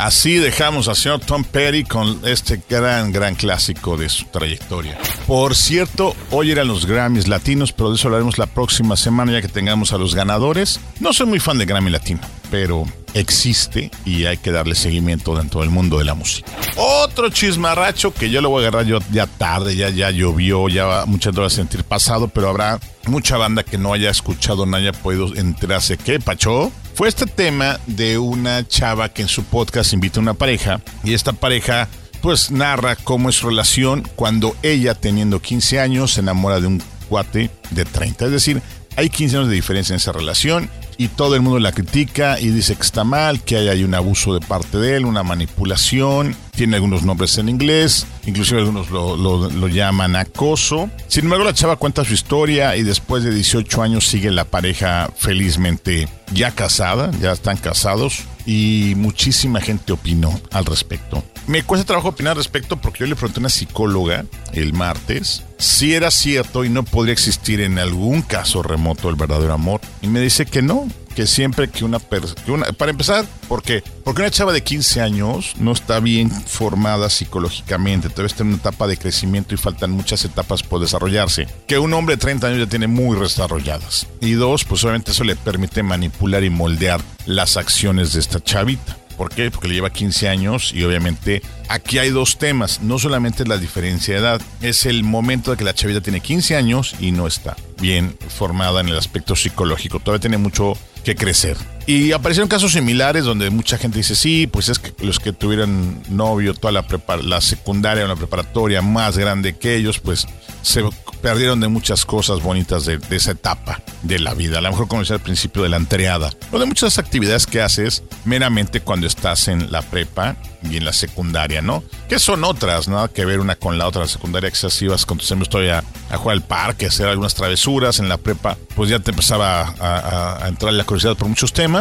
Así 0.08 0.38
dejamos 0.38 0.88
al 0.88 0.96
señor 0.96 1.20
Tom 1.20 1.44
Petty 1.44 1.84
con 1.84 2.22
este 2.24 2.62
gran, 2.70 3.12
gran 3.12 3.36
clásico 3.36 3.98
de 3.98 4.08
su 4.08 4.24
trayectoria. 4.28 4.98
Por 5.28 5.54
cierto, 5.54 6.16
hoy 6.32 6.52
eran 6.52 6.70
los 6.70 6.86
Grammys 6.86 7.28
latinos, 7.28 7.74
pero 7.74 7.90
de 7.90 7.98
eso 7.98 8.08
hablaremos 8.08 8.38
la 8.38 8.46
próxima 8.46 8.96
semana 8.96 9.34
ya 9.34 9.42
que 9.42 9.50
tengamos 9.50 9.92
a 9.92 9.98
los 9.98 10.16
ganadores. 10.16 10.80
No 11.02 11.12
soy 11.12 11.28
muy 11.28 11.42
fan 11.42 11.58
de 11.58 11.66
Grammy 11.66 11.92
Latino, 11.92 12.22
pero 12.50 12.86
existe 13.16 13.92
y 14.06 14.24
hay 14.24 14.38
que 14.38 14.54
darle 14.54 14.76
seguimiento 14.76 15.36
dentro 15.36 15.60
del 15.60 15.72
mundo 15.72 15.98
de 15.98 16.06
la 16.06 16.14
música. 16.14 16.50
Otro 16.78 17.30
chismarracho 17.30 18.14
que 18.14 18.30
yo 18.30 18.40
lo 18.40 18.50
voy 18.50 18.64
a 18.64 18.70
agarrar 18.70 18.86
yo 18.86 19.00
ya 19.12 19.28
tarde, 19.28 19.76
ya, 19.76 19.90
ya 19.90 20.10
llovió, 20.10 20.70
ya 20.70 21.04
muchas 21.06 21.36
horas 21.36 21.52
sentir 21.52 21.84
pasado, 21.84 22.30
pero 22.30 22.48
habrá 22.48 22.80
mucha 23.08 23.36
banda 23.36 23.64
que 23.64 23.78
no 23.78 23.92
haya 23.92 24.10
escuchado, 24.10 24.66
no 24.66 24.78
haya 24.78 24.94
podido 24.94 25.36
enterarse. 25.36 25.98
¿Qué, 25.98 26.22
Pacho? 26.22 26.72
Fue 26.98 27.08
este 27.08 27.28
tema 27.28 27.80
de 27.86 28.18
una 28.18 28.68
chava 28.68 29.10
que 29.10 29.22
en 29.22 29.28
su 29.28 29.44
podcast 29.44 29.94
invita 29.94 30.20
a 30.20 30.24
una 30.24 30.34
pareja 30.34 30.82
y 31.04 31.14
esta 31.14 31.32
pareja 31.32 31.88
pues 32.24 32.50
narra 32.50 32.96
cómo 32.96 33.30
es 33.30 33.36
su 33.36 33.48
relación 33.50 34.02
cuando 34.16 34.56
ella 34.64 34.96
teniendo 34.96 35.40
15 35.40 35.80
años 35.80 36.14
se 36.14 36.22
enamora 36.22 36.60
de 36.60 36.66
un 36.66 36.82
cuate 37.08 37.52
de 37.70 37.86
30. 37.86 38.26
Es 38.26 38.32
decir, 38.32 38.64
hay 38.96 39.12
15 39.12 39.38
años 39.38 39.50
de 39.50 39.54
diferencia 39.54 39.94
en 39.94 39.98
esa 39.98 40.12
relación 40.12 40.72
y 40.98 41.10
todo 41.10 41.36
el 41.36 41.42
mundo 41.42 41.60
la 41.60 41.72
critica 41.72 42.40
y 42.40 42.50
dice 42.50 42.76
que 42.76 42.82
está 42.82 43.04
mal, 43.04 43.42
que 43.42 43.58
hay, 43.58 43.68
hay 43.70 43.84
un 43.84 43.94
abuso 43.94 44.34
de 44.34 44.40
parte 44.46 44.78
de 44.78 44.98
él, 44.98 45.06
una 45.06 45.24
manipulación, 45.24 46.36
tiene 46.56 46.76
algunos 46.78 47.04
nombres 47.04 47.38
en 47.38 47.50
inglés, 47.50 48.08
inclusive 48.26 48.60
algunos 48.62 48.90
lo, 48.90 49.16
lo- 49.16 49.50
lo 49.50 49.68
llaman 49.68 50.16
acoso. 50.16 50.90
Sin 51.08 51.26
embargo, 51.26 51.46
la 51.46 51.54
chava 51.54 51.76
cuenta 51.76 52.04
su 52.04 52.14
historia 52.14 52.76
y 52.76 52.84
después 52.84 53.24
de 53.24 53.34
18 53.34 53.82
años 53.84 54.08
sigue 54.08 54.32
la 54.32 54.46
pareja 54.46 55.10
felizmente 55.16 56.08
ya 56.34 56.52
casada, 56.52 57.12
ya 57.22 57.32
están 57.32 57.58
casados 57.58 58.24
y 58.46 58.94
muchísima 58.96 59.62
gente 59.62 59.94
opinó 59.94 60.40
al 60.52 60.66
respecto. 60.66 61.24
Me 61.48 61.64
cuesta 61.64 61.88
trabajo 61.88 62.10
opinar 62.10 62.32
al 62.32 62.38
respecto 62.38 62.76
porque 62.76 63.00
yo 63.00 63.06
le 63.06 63.16
pregunté 63.16 63.40
a 63.40 63.42
una 63.42 63.50
psicóloga 63.50 64.26
el 64.52 64.74
martes 64.74 65.44
si 65.58 65.94
era 65.94 66.12
cierto 66.12 66.66
y 66.66 66.70
no 66.70 66.84
podría 66.84 67.14
existir 67.14 67.62
en 67.62 67.80
algún 67.80 68.22
caso 68.22 68.62
remoto 68.64 69.10
el 69.10 69.16
verdadero 69.16 69.54
amor. 69.54 69.80
Y 70.02 70.08
me 70.08 70.20
dice 70.20 70.46
que 70.46 70.62
no, 70.62 70.88
que 71.16 71.26
siempre 71.26 71.70
que 71.70 71.86
una 71.86 72.00
persona... 72.00 72.66
Para 72.74 72.92
empezar, 72.92 73.26
¿por 73.48 73.64
qué? 73.64 73.82
Porque 74.04 74.24
una 74.24 74.30
chava 74.30 74.52
de 74.52 74.62
15 74.62 75.00
años 75.00 75.54
no 75.58 75.72
está 75.72 76.02
bien 76.02 76.30
formada 76.30 77.10
psicológicamente, 77.10 78.10
todavía 78.10 78.28
está 78.28 78.44
en 78.44 78.50
una 78.50 78.58
etapa 78.58 78.86
de 78.86 78.98
crecimiento 78.98 79.56
y 79.56 79.58
faltan 79.58 79.92
muchas 79.92 80.26
etapas 80.26 80.64
por 80.64 80.82
desarrollarse. 80.82 81.48
Que 81.66 81.80
un 81.80 81.94
hombre 81.94 82.18
de 82.18 82.22
30 82.22 82.48
años 82.48 82.60
ya 82.60 82.68
tiene 82.68 82.88
muy 82.88 83.18
desarrolladas. 83.18 84.06
Y 84.20 84.34
dos, 84.34 84.66
pues 84.66 84.84
obviamente 84.84 85.12
eso 85.12 85.24
le 85.24 85.38
permite 85.38 85.82
manipular 85.82 86.44
y 86.44 86.50
moldear 86.50 87.00
las 87.26 87.56
acciones 87.56 88.12
de 88.12 88.20
esta 88.20 88.44
chavita. 88.44 88.98
¿Por 89.18 89.30
qué? 89.30 89.50
Porque 89.50 89.68
le 89.68 89.74
lleva 89.74 89.90
15 89.90 90.30
años 90.30 90.72
y 90.74 90.84
obviamente 90.84 91.42
aquí 91.70 91.98
hay 91.98 92.12
dos 92.12 92.38
temas. 92.38 92.82
No 92.82 93.00
solamente 93.00 93.46
la 93.46 93.58
diferencia 93.58 94.14
de 94.14 94.20
edad, 94.20 94.42
es 94.62 94.86
el 94.86 95.04
momento 95.04 95.52
de 95.52 95.58
que 95.58 95.64
la 95.64 95.74
chavita 95.74 96.02
tiene 96.02 96.22
15 96.22 96.56
años 96.56 96.96
y 97.00 97.12
no 97.12 97.26
está 97.26 97.58
bien 97.82 98.16
formada 98.30 98.82
en 98.82 98.90
el 98.90 98.98
aspecto 98.98 99.36
psicológico. 99.36 100.00
Todavía 100.00 100.22
tiene 100.22 100.38
mucho 100.38 100.78
que 101.04 101.16
crecer. 101.16 101.58
Y 101.88 102.12
aparecieron 102.12 102.50
casos 102.50 102.74
similares 102.74 103.24
donde 103.24 103.50
mucha 103.50 103.78
gente 103.78 103.98
dice, 104.00 104.14
sí, 104.16 104.46
pues 104.46 104.68
es 104.68 104.78
que 104.78 104.94
los 105.06 105.20
que 105.20 105.32
tuvieran 105.32 106.04
novio 106.10 106.54
toda 106.54 106.74
la, 106.74 106.86
la 107.24 107.40
secundaria 107.42 108.04
o 108.04 108.08
la 108.10 108.16
preparatoria 108.18 108.82
más 108.82 109.18
grande 109.18 109.56
que 109.58 109.76
ellos, 109.76 110.00
pues 110.00 110.28
se 110.62 110.84
perdieron 111.22 111.62
de 111.62 111.70
muchas 111.70 112.06
cosas 112.06 112.42
bonitas 112.42 112.86
de, 112.86 113.00
esa 113.12 113.32
etapa 113.32 113.82
de 114.04 114.20
la 114.20 114.34
vida. 114.34 114.58
A 114.58 114.62
lo 114.62 114.70
mejor 114.70 114.90
como 114.90 115.02
al 115.02 115.20
principio 115.22 115.64
de 115.64 115.70
la 115.70 115.78
entreada. 115.78 116.30
O 116.52 116.60
de 116.60 116.66
muchas 116.66 116.98
actividades 116.98 117.46
que 117.48 117.62
haces 117.62 118.04
meramente 118.26 118.82
cuando 118.82 119.08
estás 119.08 119.48
en 119.48 119.72
la 119.72 119.82
prepa 119.82 120.36
y 120.70 120.76
en 120.78 120.84
la 120.86 120.92
secundaria, 120.92 121.62
¿no? 121.62 121.84
Que 122.10 122.20
son 122.20 122.44
otras, 122.44 122.88
nada 122.90 123.08
que 123.08 123.24
ver 123.24 123.40
una 123.40 123.56
con 123.56 123.78
la 123.78 123.88
otra. 123.88 124.02
La 124.02 124.08
secundaria 124.08 124.52
ibas 124.82 125.06
con 125.06 125.18
tus 125.20 125.32
amigos 125.32 125.50
todavía 125.50 125.84
a 126.10 126.18
jugar 126.18 126.36
al 126.36 126.44
parque, 126.44 126.86
a 126.86 126.90
hacer 126.90 127.08
algunas 127.08 127.34
travesuras. 127.36 128.00
En 128.00 128.10
la 128.10 128.18
prepa, 128.18 128.58
pues 128.76 128.90
ya 128.90 129.00
te 129.00 129.12
empezaba 129.12 129.62
a, 129.62 129.74
a- 129.80 130.46
a 130.46 130.48
entrar 130.50 130.74
la 130.74 130.84
curiosidad 130.84 131.16
por 131.16 131.28
muchos 131.30 131.54
temas, 131.54 131.77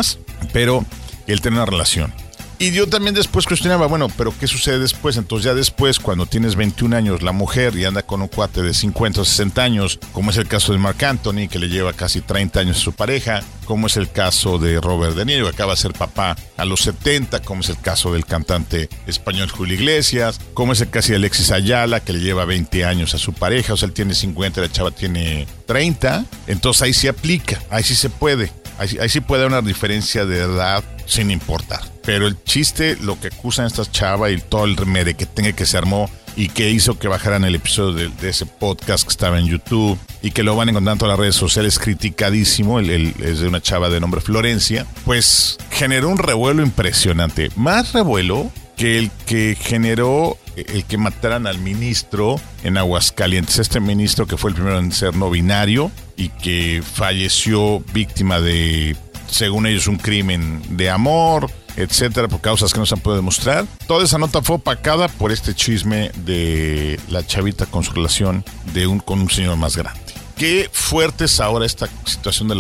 pero 0.53 0.85
el 1.27 1.41
tener 1.41 1.59
una 1.59 1.67
relación. 1.67 2.13
Y 2.59 2.71
yo 2.71 2.87
también 2.89 3.15
después 3.15 3.45
cuestionaba, 3.45 3.87
bueno, 3.87 4.09
pero 4.17 4.33
¿qué 4.39 4.47
sucede 4.47 4.79
después? 4.79 5.19
Entonces 5.19 5.45
ya 5.45 5.53
después, 5.53 6.01
cuando 6.01 6.25
tienes 6.25 6.57
21 6.57 6.97
años, 6.97 7.23
la 7.23 7.33
mujer 7.33 7.77
y 7.77 7.85
anda 7.85 8.03
con 8.03 8.23
un 8.23 8.29
cuate 8.29 8.63
de 8.63 8.73
50 8.73 9.21
o 9.21 9.25
60 9.27 9.63
años, 9.63 9.99
como 10.13 10.31
es 10.31 10.39
el 10.39 10.49
caso 10.49 10.73
de 10.73 10.79
Mark 10.79 11.05
Anthony, 11.05 11.49
que 11.51 11.59
le 11.59 11.69
lleva 11.69 11.93
casi 11.93 12.23
30 12.23 12.61
años 12.61 12.79
a 12.79 12.81
su 12.81 12.95
pareja, 12.95 13.43
como 13.67 13.89
es 13.89 13.99
el 13.99 14.11
caso 14.11 14.59
de 14.59 14.81
Robert 14.81 15.15
De 15.15 15.27
Niro, 15.27 15.45
que 15.45 15.55
acaba 15.55 15.75
de 15.75 15.81
ser 15.81 15.93
papá 15.93 16.35
a 16.57 16.65
los 16.65 16.81
70, 16.81 17.43
como 17.43 17.61
es 17.61 17.69
el 17.69 17.79
caso 17.79 18.11
del 18.15 18.25
cantante 18.25 18.89
español 19.07 19.51
Julio 19.51 19.75
Iglesias, 19.75 20.41
como 20.55 20.73
es 20.73 20.81
el 20.81 20.89
caso 20.89 21.11
de 21.11 21.17
Alexis 21.17 21.51
Ayala, 21.51 22.01
que 22.01 22.15
le 22.15 22.21
lleva 22.21 22.47
20 22.47 22.87
años 22.87 23.13
a 23.13 23.19
su 23.19 23.35
pareja, 23.35 23.75
o 23.75 23.77
sea, 23.77 23.87
él 23.87 23.93
tiene 23.93 24.15
50, 24.15 24.63
la 24.63 24.73
chava 24.73 24.93
tiene 24.93 25.47
30, 25.67 26.25
entonces 26.47 26.83
ahí 26.83 26.95
sí 26.95 27.07
aplica, 27.07 27.61
ahí 27.69 27.85
sí 27.85 27.95
se 27.95 28.09
puede. 28.09 28.51
Ahí, 28.79 29.09
sí- 29.09 29.21
puede 29.21 29.45
haber 29.45 29.59
una 29.59 29.67
diferencia 29.67 30.25
de 30.27 30.39
edad 30.41 30.85
sin 31.07 31.31
importar. 31.31 31.81
Pero 32.05 32.27
el 32.27 32.37
chiste, 32.45 32.97
lo 33.01 33.19
que 33.21 33.29
acusan 33.29 33.67
estas 33.67 33.91
chavas 33.91 34.33
y 34.33 34.39
todo 34.39 34.65
el 34.65 34.77
remede 34.77 35.15
que 35.15 35.27
tenga 35.27 35.53
que 35.53 35.67
se 35.67 35.77
armó 35.77 36.11
y 36.37 36.49
que 36.51 36.71
hizo 36.71 36.99
que 36.99 37.09
bajaran 37.09 37.45
el 37.45 37.55
episodio 37.55 38.11
de, 38.11 38.29
ese 38.29 38.45
podcast 38.47 39.05
que 39.05 39.11
estaba 39.11 39.39
en 39.39 39.47
YouTube 39.47 39.99
y 40.23 40.31
que 40.33 40.43
lo 40.43 40.55
van 40.55 40.69
encontrando 40.69 41.07
en 41.07 41.11
las 41.11 41.19
redes 41.19 41.35
sociales 41.35 41.79
criticadísimo, 41.79 42.79
el- 42.79 43.15
es 43.23 43.41
de 43.41 43.49
una 43.49 43.61
chava 43.63 43.89
de 43.89 44.01
nombre 44.01 44.21
Florencia, 44.21 44.87
pues 45.05 45.57
generó 45.71 46.09
un 46.11 46.19
revuelo 46.19 46.63
impresionante. 46.63 47.51
Más 47.57 47.93
revuelo 47.93 48.51
que 48.77 48.99
el 48.99 49.11
que 49.27 49.57
generó 49.59 50.37
el 50.57 50.85
que 50.85 50.99
mataran 50.99 51.47
al 51.47 51.59
ministro 51.59 52.41
en 52.65 52.79
Aguascalientes. 52.79 53.59
Este 53.59 53.81
ministro 53.81 54.27
que 54.27 54.37
fue 54.37 54.51
el 54.51 54.57
primero 54.57 54.79
en 54.79 54.93
ser 54.93 55.15
no 55.15 55.31
binario 55.31 55.91
y 56.17 56.31
que 56.31 56.83
falleció 56.83 57.81
víctima 57.93 58.41
de, 58.41 58.97
según 59.29 59.67
ellos, 59.67 59.87
un 59.87 59.99
crimen 59.99 60.63
de 60.71 60.91
amor, 60.91 61.51
etcétera, 61.77 62.29
por 62.29 62.41
causas 62.41 62.73
que 62.73 62.81
no 62.81 62.87
se 62.87 62.95
han 62.95 63.01
podido 63.01 63.17
demostrar. 63.17 63.67
Toda 63.87 64.05
esa 64.05 64.19
nota 64.19 64.43
fue 64.43 64.57
opacada 64.57 65.09
por 65.09 65.31
este 65.31 65.55
chisme 65.55 66.11
de 66.25 66.99
la 67.09 67.27
chavita 67.27 67.67
con 67.67 67.85
su 67.85 67.93
relación 67.93 68.45
de 68.73 68.87
un, 68.87 68.99
con 68.99 69.21
un 69.21 69.31
señor 69.31 69.57
más 69.57 69.77
grande. 69.77 70.06
Qué 70.37 70.69
fuerte 70.71 71.25
es 71.25 71.41
ahora 71.41 71.65
esta 71.65 71.89
situación 72.05 72.49
de, 72.49 72.55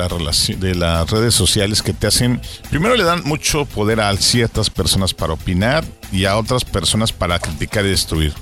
las 0.74 1.10
redes 1.10 1.34
sociales 1.34 1.82
que 1.82 1.92
te 1.92 2.06
hacen, 2.06 2.40
primero 2.70 2.96
le 2.96 3.04
dan 3.04 3.22
mucho 3.24 3.66
poder 3.66 4.00
a 4.00 4.16
ciertas 4.16 4.70
personas 4.70 5.12
para 5.12 5.34
opinar 5.34 5.84
y 6.10 6.24
a 6.24 6.38
otras 6.38 6.64
personas 6.64 7.12
para 7.12 7.38
criticar 7.38 7.84
y 7.84 7.90
destruir. 7.90 8.32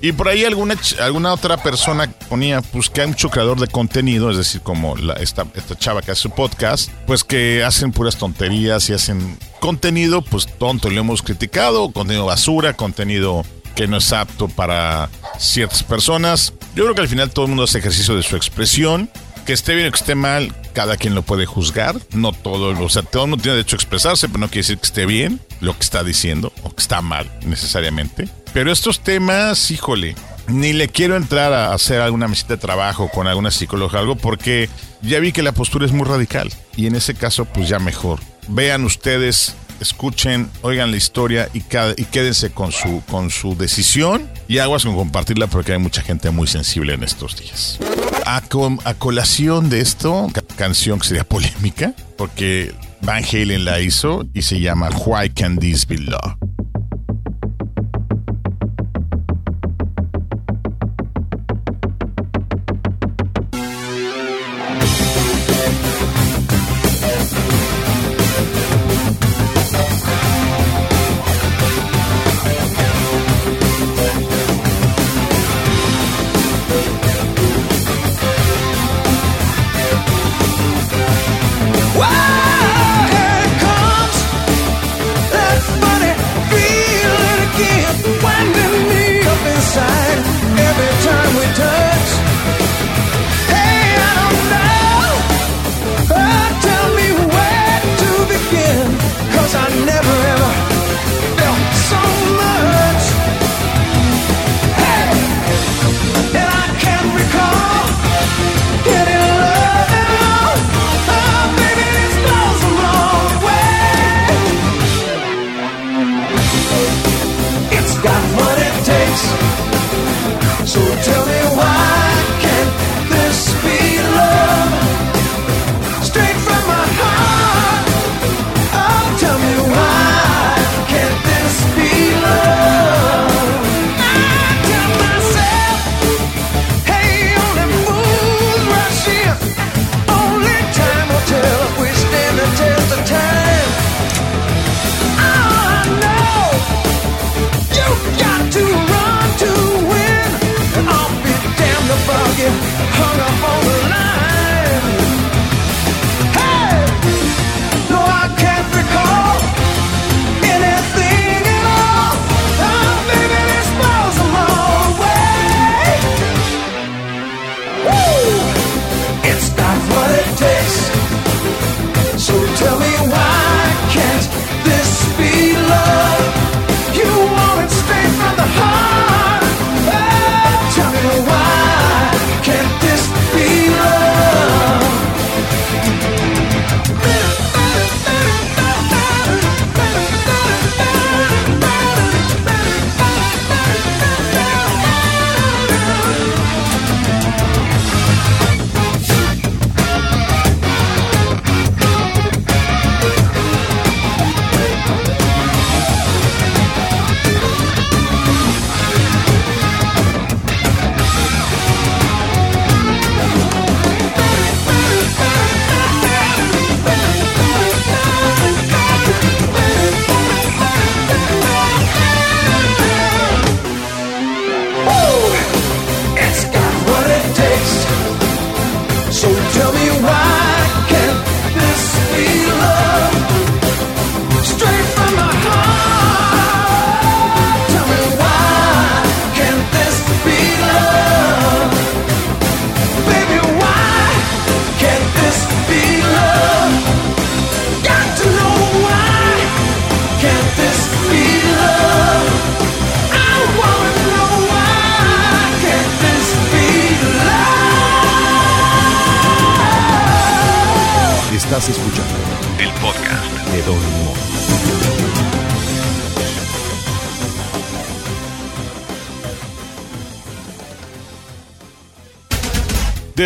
Y 0.00 0.12
por 0.12 0.28
ahí 0.28 0.44
alguna, 0.44 0.76
alguna 1.00 1.32
otra 1.32 1.56
persona 1.56 2.08
ponía, 2.28 2.62
pues 2.62 2.88
que 2.88 3.00
hay 3.00 3.08
mucho 3.08 3.28
creador 3.28 3.58
de 3.58 3.66
contenido, 3.66 4.30
es 4.30 4.36
decir, 4.36 4.60
como 4.60 4.96
esta, 5.16 5.46
esta 5.54 5.76
chava 5.76 6.00
que 6.00 6.12
hace 6.12 6.22
su 6.22 6.30
podcast, 6.30 6.88
pues 7.08 7.24
que 7.24 7.64
hacen 7.64 7.90
puras 7.90 8.16
tonterías 8.16 8.88
y 8.88 8.92
hacen 8.92 9.36
contenido, 9.58 10.22
pues 10.22 10.46
tonto, 10.58 10.90
lo 10.90 11.00
hemos 11.00 11.22
criticado, 11.22 11.90
contenido 11.90 12.26
basura, 12.26 12.74
contenido 12.74 13.44
que 13.74 13.86
no 13.86 13.98
es 13.98 14.12
apto 14.12 14.48
para 14.48 15.10
ciertas 15.38 15.82
personas. 15.82 16.52
Yo 16.76 16.82
creo 16.84 16.94
que 16.94 17.00
al 17.00 17.08
final 17.08 17.30
todo 17.30 17.46
el 17.46 17.48
mundo 17.48 17.64
hace 17.64 17.78
ejercicio 17.78 18.14
de 18.14 18.22
su 18.22 18.36
expresión. 18.36 19.08
Que 19.46 19.54
esté 19.54 19.74
bien 19.74 19.88
o 19.88 19.90
que 19.92 19.96
esté 19.96 20.14
mal, 20.14 20.54
cada 20.74 20.98
quien 20.98 21.14
lo 21.14 21.22
puede 21.22 21.46
juzgar. 21.46 21.96
No 22.12 22.32
todo, 22.32 22.78
o 22.78 22.88
sea, 22.90 23.02
todo 23.02 23.24
el 23.24 23.30
mundo 23.30 23.42
tiene 23.42 23.56
derecho 23.56 23.76
a 23.76 23.78
expresarse, 23.78 24.28
pero 24.28 24.40
no 24.40 24.48
quiere 24.48 24.58
decir 24.60 24.76
que 24.76 24.84
esté 24.84 25.06
bien 25.06 25.40
lo 25.60 25.72
que 25.72 25.84
está 25.84 26.04
diciendo 26.04 26.52
o 26.64 26.74
que 26.74 26.82
está 26.82 27.00
mal 27.00 27.30
necesariamente. 27.46 28.28
Pero 28.52 28.70
estos 28.70 29.00
temas, 29.00 29.70
híjole, 29.70 30.16
ni 30.48 30.74
le 30.74 30.88
quiero 30.88 31.16
entrar 31.16 31.54
a 31.54 31.72
hacer 31.72 32.00
alguna 32.02 32.28
mesita 32.28 32.54
de 32.54 32.60
trabajo 32.60 33.08
con 33.08 33.26
alguna 33.26 33.50
psicóloga 33.50 33.98
o 33.98 34.00
algo 34.00 34.16
porque 34.16 34.68
ya 35.00 35.18
vi 35.18 35.32
que 35.32 35.42
la 35.42 35.52
postura 35.52 35.86
es 35.86 35.92
muy 35.92 36.04
radical 36.04 36.52
y 36.76 36.88
en 36.88 36.94
ese 36.96 37.14
caso 37.14 37.46
pues 37.46 37.70
ya 37.70 37.78
mejor. 37.78 38.20
Vean 38.48 38.84
ustedes, 38.84 39.56
escuchen, 39.80 40.50
oigan 40.62 40.90
la 40.90 40.96
historia 40.96 41.48
y, 41.52 41.60
quédense 41.60 42.50
con 42.50 42.72
su, 42.72 43.02
con 43.10 43.30
su 43.30 43.56
decisión 43.56 44.28
y 44.48 44.58
aguas 44.58 44.84
con 44.84 44.94
compartirla 44.96 45.46
porque 45.46 45.72
hay 45.72 45.78
mucha 45.78 46.02
gente 46.02 46.30
muy 46.30 46.46
sensible 46.46 46.94
en 46.94 47.02
estos 47.02 47.36
días. 47.36 47.78
A, 48.24 48.42
a 48.84 48.94
colación 48.94 49.68
de 49.70 49.80
esto, 49.80 50.28
ca- 50.32 50.42
canción 50.56 50.98
que 50.98 51.06
sería 51.08 51.24
polémica 51.24 51.92
porque 52.16 52.74
Van 53.02 53.22
Halen 53.24 53.64
la 53.64 53.80
hizo 53.80 54.24
y 54.34 54.42
se 54.42 54.60
llama 54.60 54.88
Why 54.90 55.30
Can 55.30 55.58
This 55.58 55.86
Be 55.86 55.98
Love? 55.98 56.34